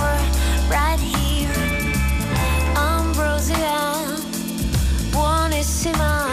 Right 0.70 1.00
here 1.00 1.50
Ambrosia 2.76 3.80
Buonissima 5.10 6.30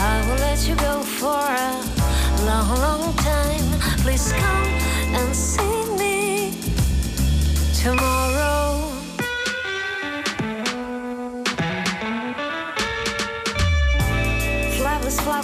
I 0.00 0.24
will 0.28 0.40
let 0.40 0.66
you 0.68 0.74
go 0.76 1.00
for 1.02 1.28
a 1.28 2.44
long, 2.46 2.68
long 2.78 3.14
time. 3.16 3.80
Please 3.98 4.32
come 4.32 4.68
and 5.14 5.34
see 5.34 5.84
me 5.96 6.52
tomorrow. 7.74 8.67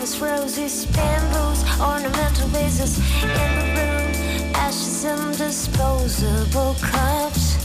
Flowers, 0.05 0.21
roses, 0.21 0.87
bamboos, 0.87 1.65
ornamental 1.81 2.47
vases 2.49 2.99
in 3.23 3.29
the 3.29 3.65
room, 3.75 4.53
ashes 4.55 5.05
and 5.07 5.39
disposable 5.39 6.75
cups. 6.75 7.57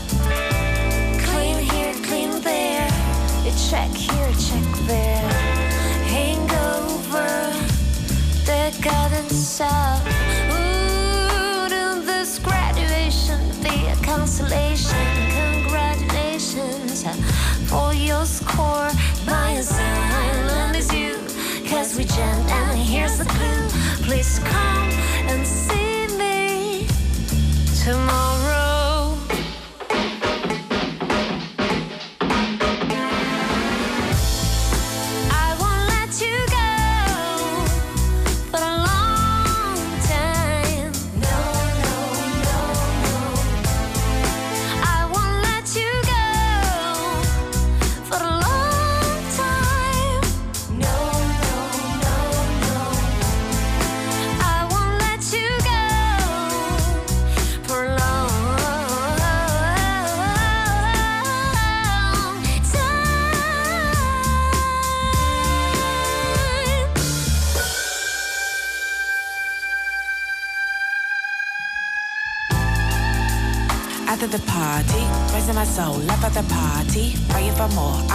Clean 1.25 1.57
here, 1.59 1.93
clean 2.01 2.41
there. 2.41 2.87
Check 3.69 3.91
here, 3.91 4.31
check 4.39 4.63
there. 4.87 5.29
Hangover, 6.07 7.51
decadence 8.45 9.59
of. 9.59 10.07
Ooh, 10.53 11.67
to 11.67 12.01
this 12.05 12.39
graduation 12.39 13.39
be 13.61 13.87
a 13.87 13.95
consolation. 14.01 14.95
Congratulations 15.33 17.03
uh, 17.05 17.11
for 17.67 17.93
your 17.93 18.23
score. 18.23 18.89
My 19.25 19.51
asylum 19.59 20.68
cause 21.89 21.97
we 21.97 22.03
jammed. 22.05 22.49
And 22.51 22.77
here's 22.77 23.17
the 23.17 23.25
clue. 23.25 23.67
Please 24.05 24.39
come 24.39 24.89
and 25.29 25.45
see 25.45 26.07
me 26.17 26.87
tomorrow. 27.83 28.48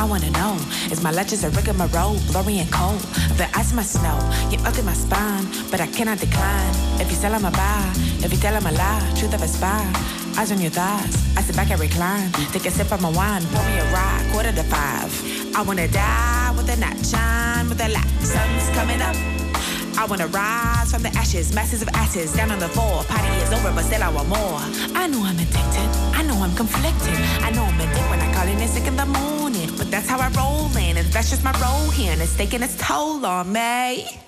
I 0.05 0.07
wanna 0.07 0.31
know, 0.33 0.55
is 0.93 1.03
my 1.03 1.11
legends 1.11 1.45
a 1.45 1.51
rigmarole, 1.57 2.19
blurry 2.29 2.59
and 2.59 2.71
cold? 2.71 3.01
The 3.41 3.49
ice 3.57 3.71
in 3.71 3.77
my 3.77 3.83
snow, 3.83 4.19
you 4.51 4.59
up 4.59 4.77
in 4.77 4.85
my 4.85 4.93
spine, 4.93 5.49
but 5.71 5.81
I 5.81 5.87
cannot 5.87 6.19
decline. 6.19 6.75
If 7.01 7.09
you 7.09 7.17
sell 7.17 7.33
I'm 7.35 7.47
a 7.47 7.51
buy, 7.51 7.91
if 8.21 8.31
you 8.31 8.37
tell 8.37 8.55
I'm 8.55 8.67
a 8.67 8.73
lie, 8.73 9.01
truth 9.17 9.33
of 9.33 9.41
a 9.41 9.49
spy. 9.49 9.81
Eyes 10.37 10.53
on 10.53 10.61
your 10.61 10.71
thighs, 10.71 11.17
I 11.39 11.41
sit 11.41 11.57
back 11.57 11.71
and 11.71 11.81
recline. 11.81 12.31
Take 12.53 12.67
a 12.67 12.71
sip 12.71 12.93
of 12.93 13.01
my 13.01 13.09
wine, 13.09 13.43
pour 13.47 13.65
me 13.65 13.79
a 13.79 13.85
ride, 13.95 14.29
quarter 14.31 14.53
to 14.53 14.63
five. 14.65 15.09
I 15.57 15.63
wanna 15.63 15.89
die 15.89 16.53
with 16.55 16.69
a 16.69 16.77
night 16.77 17.01
shine, 17.01 17.71
with 17.71 17.81
a 17.81 17.89
light. 17.89 18.11
Sun's 18.21 18.69
coming 18.77 19.01
up. 19.01 19.17
I 19.97 20.05
wanna 20.05 20.27
rise 20.27 20.93
from 20.93 21.03
the 21.03 21.13
ashes, 21.17 21.55
masses 21.55 21.81
of 21.81 21.89
ashes 21.95 22.31
down 22.35 22.51
on 22.51 22.59
the 22.59 22.69
floor. 22.69 23.05
Party 23.05 23.29
is 23.41 23.51
over, 23.55 23.73
but 23.73 23.85
still 23.85 24.03
I 24.03 24.11
want 24.11 24.29
more. 24.29 24.61
I 25.01 25.07
know 25.07 25.25
I'm 25.25 25.39
addicted. 25.39 25.89
I 26.13 26.23
know 26.29 26.37
I'm 26.45 26.55
conflicted. 26.55 27.17
I 27.41 27.51
know 27.53 27.65
I'm 27.65 27.81
addicted 27.81 28.11
when 28.11 28.21
I 28.21 28.29
call 28.35 28.47
in 28.47 28.61
at 28.61 28.69
sick 28.69 28.87
in 28.87 28.97
the 28.97 29.07
morning. 29.07 29.34
That's 29.95 30.09
how 30.09 30.19
I 30.19 30.29
roll 30.31 30.69
and 30.97 31.07
that's 31.13 31.31
just 31.31 31.45
my 31.45 31.53
role 31.61 31.89
here, 31.91 32.11
and 32.11 32.21
it's 32.21 32.37
taking 32.37 32.65
its 32.65 32.75
toll 32.77 33.25
on 33.25 33.53
me. 33.53 34.24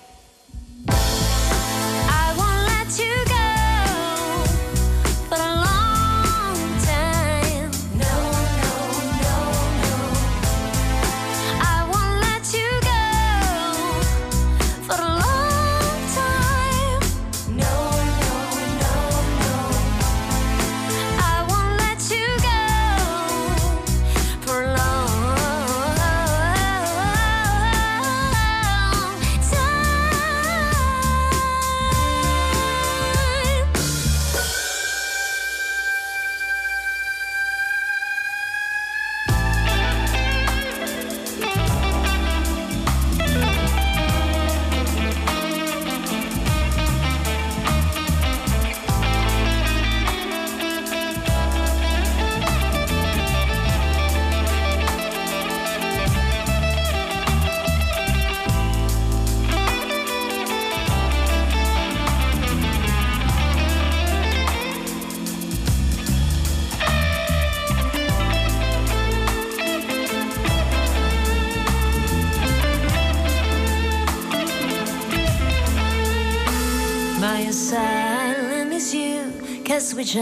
Which 80.07 80.15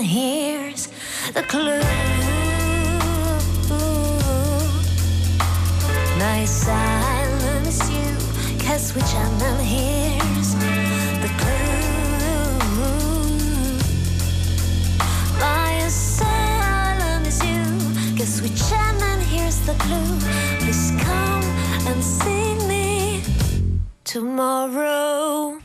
hears 0.00 0.88
the 1.32 1.42
clue. 1.44 1.80
My 6.18 6.44
is 7.66 7.80
you, 7.90 8.18
cause 8.58 8.94
which 8.94 9.14
man 9.40 9.64
hears 9.64 10.54
the 11.22 11.30
clue. 11.40 12.58
My 15.40 15.88
is 17.24 17.42
you, 17.42 17.64
cause 18.18 18.42
which 18.42 18.70
man 19.00 19.20
hears 19.22 19.58
the 19.60 19.72
clue. 19.84 20.18
Please 20.58 20.92
come 21.00 21.44
and 21.88 22.04
see 22.04 22.56
me 22.68 23.22
tomorrow. 24.04 25.59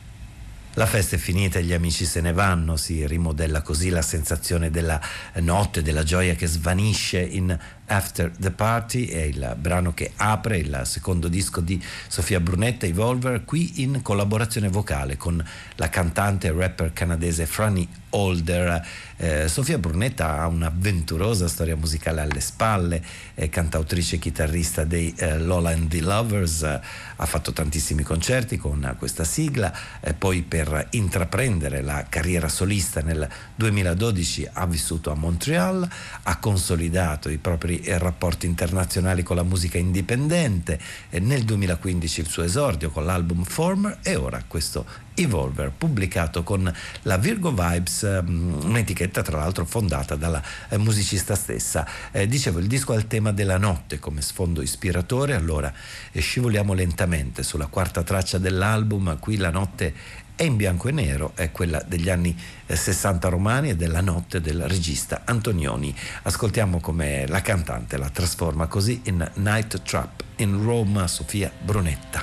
La 0.78 0.84
festa 0.84 1.16
è 1.16 1.18
finita 1.18 1.58
e 1.58 1.62
gli 1.62 1.72
amici 1.72 2.04
se 2.04 2.20
ne 2.20 2.34
vanno, 2.34 2.76
si 2.76 3.06
rimodella 3.06 3.62
così 3.62 3.88
la 3.88 4.02
sensazione 4.02 4.70
della 4.70 5.00
notte, 5.36 5.80
della 5.80 6.02
gioia 6.02 6.34
che 6.34 6.46
svanisce 6.46 7.18
in 7.18 7.58
After 7.86 8.32
the 8.38 8.50
Party, 8.50 9.06
è 9.06 9.22
il 9.22 9.56
brano 9.58 9.94
che 9.94 10.12
apre 10.16 10.58
il 10.58 10.80
secondo 10.84 11.28
disco 11.28 11.60
di 11.60 11.82
Sofia 12.08 12.40
Brunetta, 12.40 12.86
Evolver, 12.86 13.44
qui 13.44 13.82
in 13.82 14.02
collaborazione 14.02 14.68
vocale 14.68 15.16
con 15.16 15.44
la 15.76 15.88
cantante 15.88 16.48
e 16.48 16.52
rapper 16.52 16.92
canadese 16.92 17.46
Franny 17.46 17.88
Holder. 18.10 18.84
Eh, 19.18 19.48
Sofia 19.48 19.78
Brunetta 19.78 20.40
ha 20.40 20.46
un'avventurosa 20.46 21.48
storia 21.48 21.76
musicale 21.76 22.22
alle 22.22 22.40
spalle, 22.40 23.02
è 23.34 23.48
cantautrice 23.48 24.16
e 24.16 24.18
chitarrista 24.18 24.84
dei 24.84 25.14
eh, 25.16 25.38
Lola 25.38 25.70
and 25.70 25.88
the 25.88 26.00
Lovers, 26.00 26.62
ha 26.62 27.26
fatto 27.26 27.52
tantissimi 27.52 28.02
concerti 28.02 28.56
con 28.56 28.94
questa 28.98 29.24
sigla, 29.24 29.72
eh, 30.00 30.14
poi 30.14 30.42
per 30.42 30.88
intraprendere 30.90 31.82
la 31.82 32.06
carriera 32.08 32.48
solista 32.48 33.00
nel 33.00 33.28
2012 33.54 34.48
ha 34.52 34.66
vissuto 34.66 35.10
a 35.10 35.14
Montreal, 35.14 35.88
ha 36.22 36.38
consolidato 36.38 37.28
i 37.28 37.38
propri 37.38 37.75
eh, 37.80 37.98
rapporti 37.98 38.46
internazionali 38.46 39.22
con 39.22 39.36
la 39.36 39.42
musica 39.42 39.78
indipendente, 39.78 40.78
nel 41.10 41.44
2015 41.44 42.20
il 42.20 42.28
suo 42.28 42.42
esordio 42.42 42.90
con 42.90 43.04
l'album 43.04 43.44
Former 43.44 43.98
e 44.02 44.16
ora 44.16 44.42
questo 44.46 45.04
Evolver, 45.18 45.72
pubblicato 45.76 46.42
con 46.42 46.70
la 47.02 47.16
Virgo 47.16 47.50
Vibes, 47.50 48.02
ehm, 48.02 48.64
un'etichetta 48.64 49.22
tra 49.22 49.38
l'altro 49.38 49.64
fondata 49.64 50.14
dalla 50.14 50.42
eh, 50.68 50.76
musicista 50.76 51.34
stessa. 51.34 51.86
Eh, 52.12 52.26
dicevo, 52.26 52.58
il 52.58 52.66
disco 52.66 52.92
ha 52.92 52.96
il 52.96 53.06
tema 53.06 53.32
della 53.32 53.56
notte 53.56 53.98
come 53.98 54.20
sfondo 54.20 54.60
ispiratore, 54.60 55.34
allora 55.34 55.72
eh, 56.12 56.20
scivoliamo 56.20 56.74
lentamente 56.74 57.42
sulla 57.42 57.66
quarta 57.66 58.02
traccia 58.02 58.36
dell'album, 58.36 59.18
qui 59.18 59.38
la 59.38 59.50
notte 59.50 59.94
è 60.36 60.42
in 60.42 60.56
bianco 60.56 60.88
e 60.88 60.92
nero, 60.92 61.32
è 61.34 61.50
quella 61.50 61.82
degli 61.84 62.10
anni 62.10 62.38
eh, 62.66 62.76
60 62.76 63.28
romani 63.28 63.70
e 63.70 63.76
della 63.76 64.02
notte 64.02 64.42
del 64.42 64.68
regista 64.68 65.22
Antonioni. 65.24 65.96
Ascoltiamo 66.24 66.78
come 66.78 67.26
la 67.26 67.40
cantante 67.40 67.96
la 67.96 68.10
trasforma 68.10 68.66
così 68.66 69.00
in 69.04 69.28
Night 69.36 69.80
Trap 69.82 70.22
in 70.36 70.62
Roma 70.62 71.06
Sofia 71.06 71.50
Brunetta. 71.58 72.22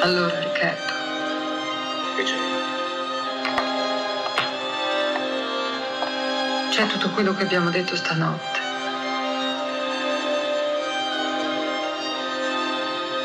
Allora, 0.00 0.40
Riccardo. 0.40 0.92
Che 2.16 2.22
c'è? 2.24 2.36
C'è 6.70 6.86
tutto 6.86 7.10
quello 7.10 7.34
che 7.34 7.42
abbiamo 7.42 7.68
detto 7.68 7.94
stanotte. 7.94 8.60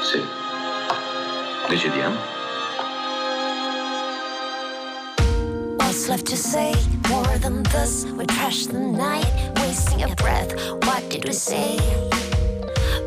Sì. 0.03 0.46
Decidiamo. 1.67 2.15
What's 5.77 6.07
left 6.07 6.25
to 6.27 6.37
say? 6.37 6.73
More 7.09 7.37
than 7.39 7.63
this, 7.63 8.05
we 8.05 8.25
trashed 8.25 8.71
the 8.71 8.79
night, 8.79 9.27
wasting 9.57 10.03
a 10.03 10.15
breath. 10.15 10.53
What 10.85 11.09
did 11.09 11.25
we 11.25 11.33
say? 11.33 11.77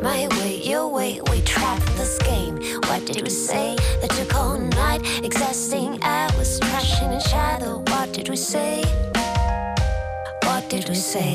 My 0.03 0.29
way, 0.39 0.61
your 0.63 0.89
way, 0.89 1.21
we 1.31 1.41
trapped 1.41 1.87
this 1.97 2.19
game. 2.19 2.57
What 2.85 3.07
did 3.07 3.23
we 3.23 3.31
say? 3.31 3.77
That 4.03 4.11
took 4.11 4.35
all 4.35 4.59
night, 4.59 5.01
exhausting. 5.25 5.99
I 6.03 6.27
was 6.37 6.61
trashing 6.61 7.15
in 7.15 7.21
shadow. 7.21 7.79
What 7.89 8.13
did 8.13 8.29
we 8.29 8.37
say? 8.37 8.83
What 10.45 10.69
did 10.69 10.87
we 10.87 10.97
say? 10.97 11.35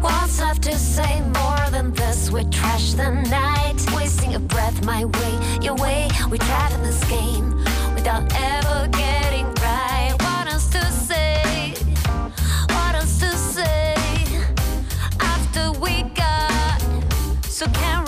What's 0.00 0.40
left 0.40 0.62
to 0.62 0.76
say? 0.78 1.20
More 1.20 1.70
than 1.70 1.92
this, 1.92 2.30
We 2.30 2.44
trash 2.44 2.92
the 2.94 3.10
night, 3.10 3.76
wasting 3.94 4.34
a 4.34 4.38
breath. 4.40 4.84
My 4.84 5.04
way, 5.04 5.38
your 5.62 5.74
way, 5.76 6.08
we 6.30 6.38
trapped 6.38 6.82
this 6.82 7.02
game 7.08 7.50
without 7.94 8.24
ever 8.34 8.88
getting 8.88 9.46
right. 9.62 10.14
What 10.20 10.52
else 10.52 10.68
to 10.70 10.84
say? 10.92 11.74
What 12.68 12.94
else 12.94 13.18
to 13.20 13.32
say? 13.36 13.94
After 15.20 15.72
we 15.80 16.02
got 16.14 16.80
so 17.44 17.66
carried 17.68 18.05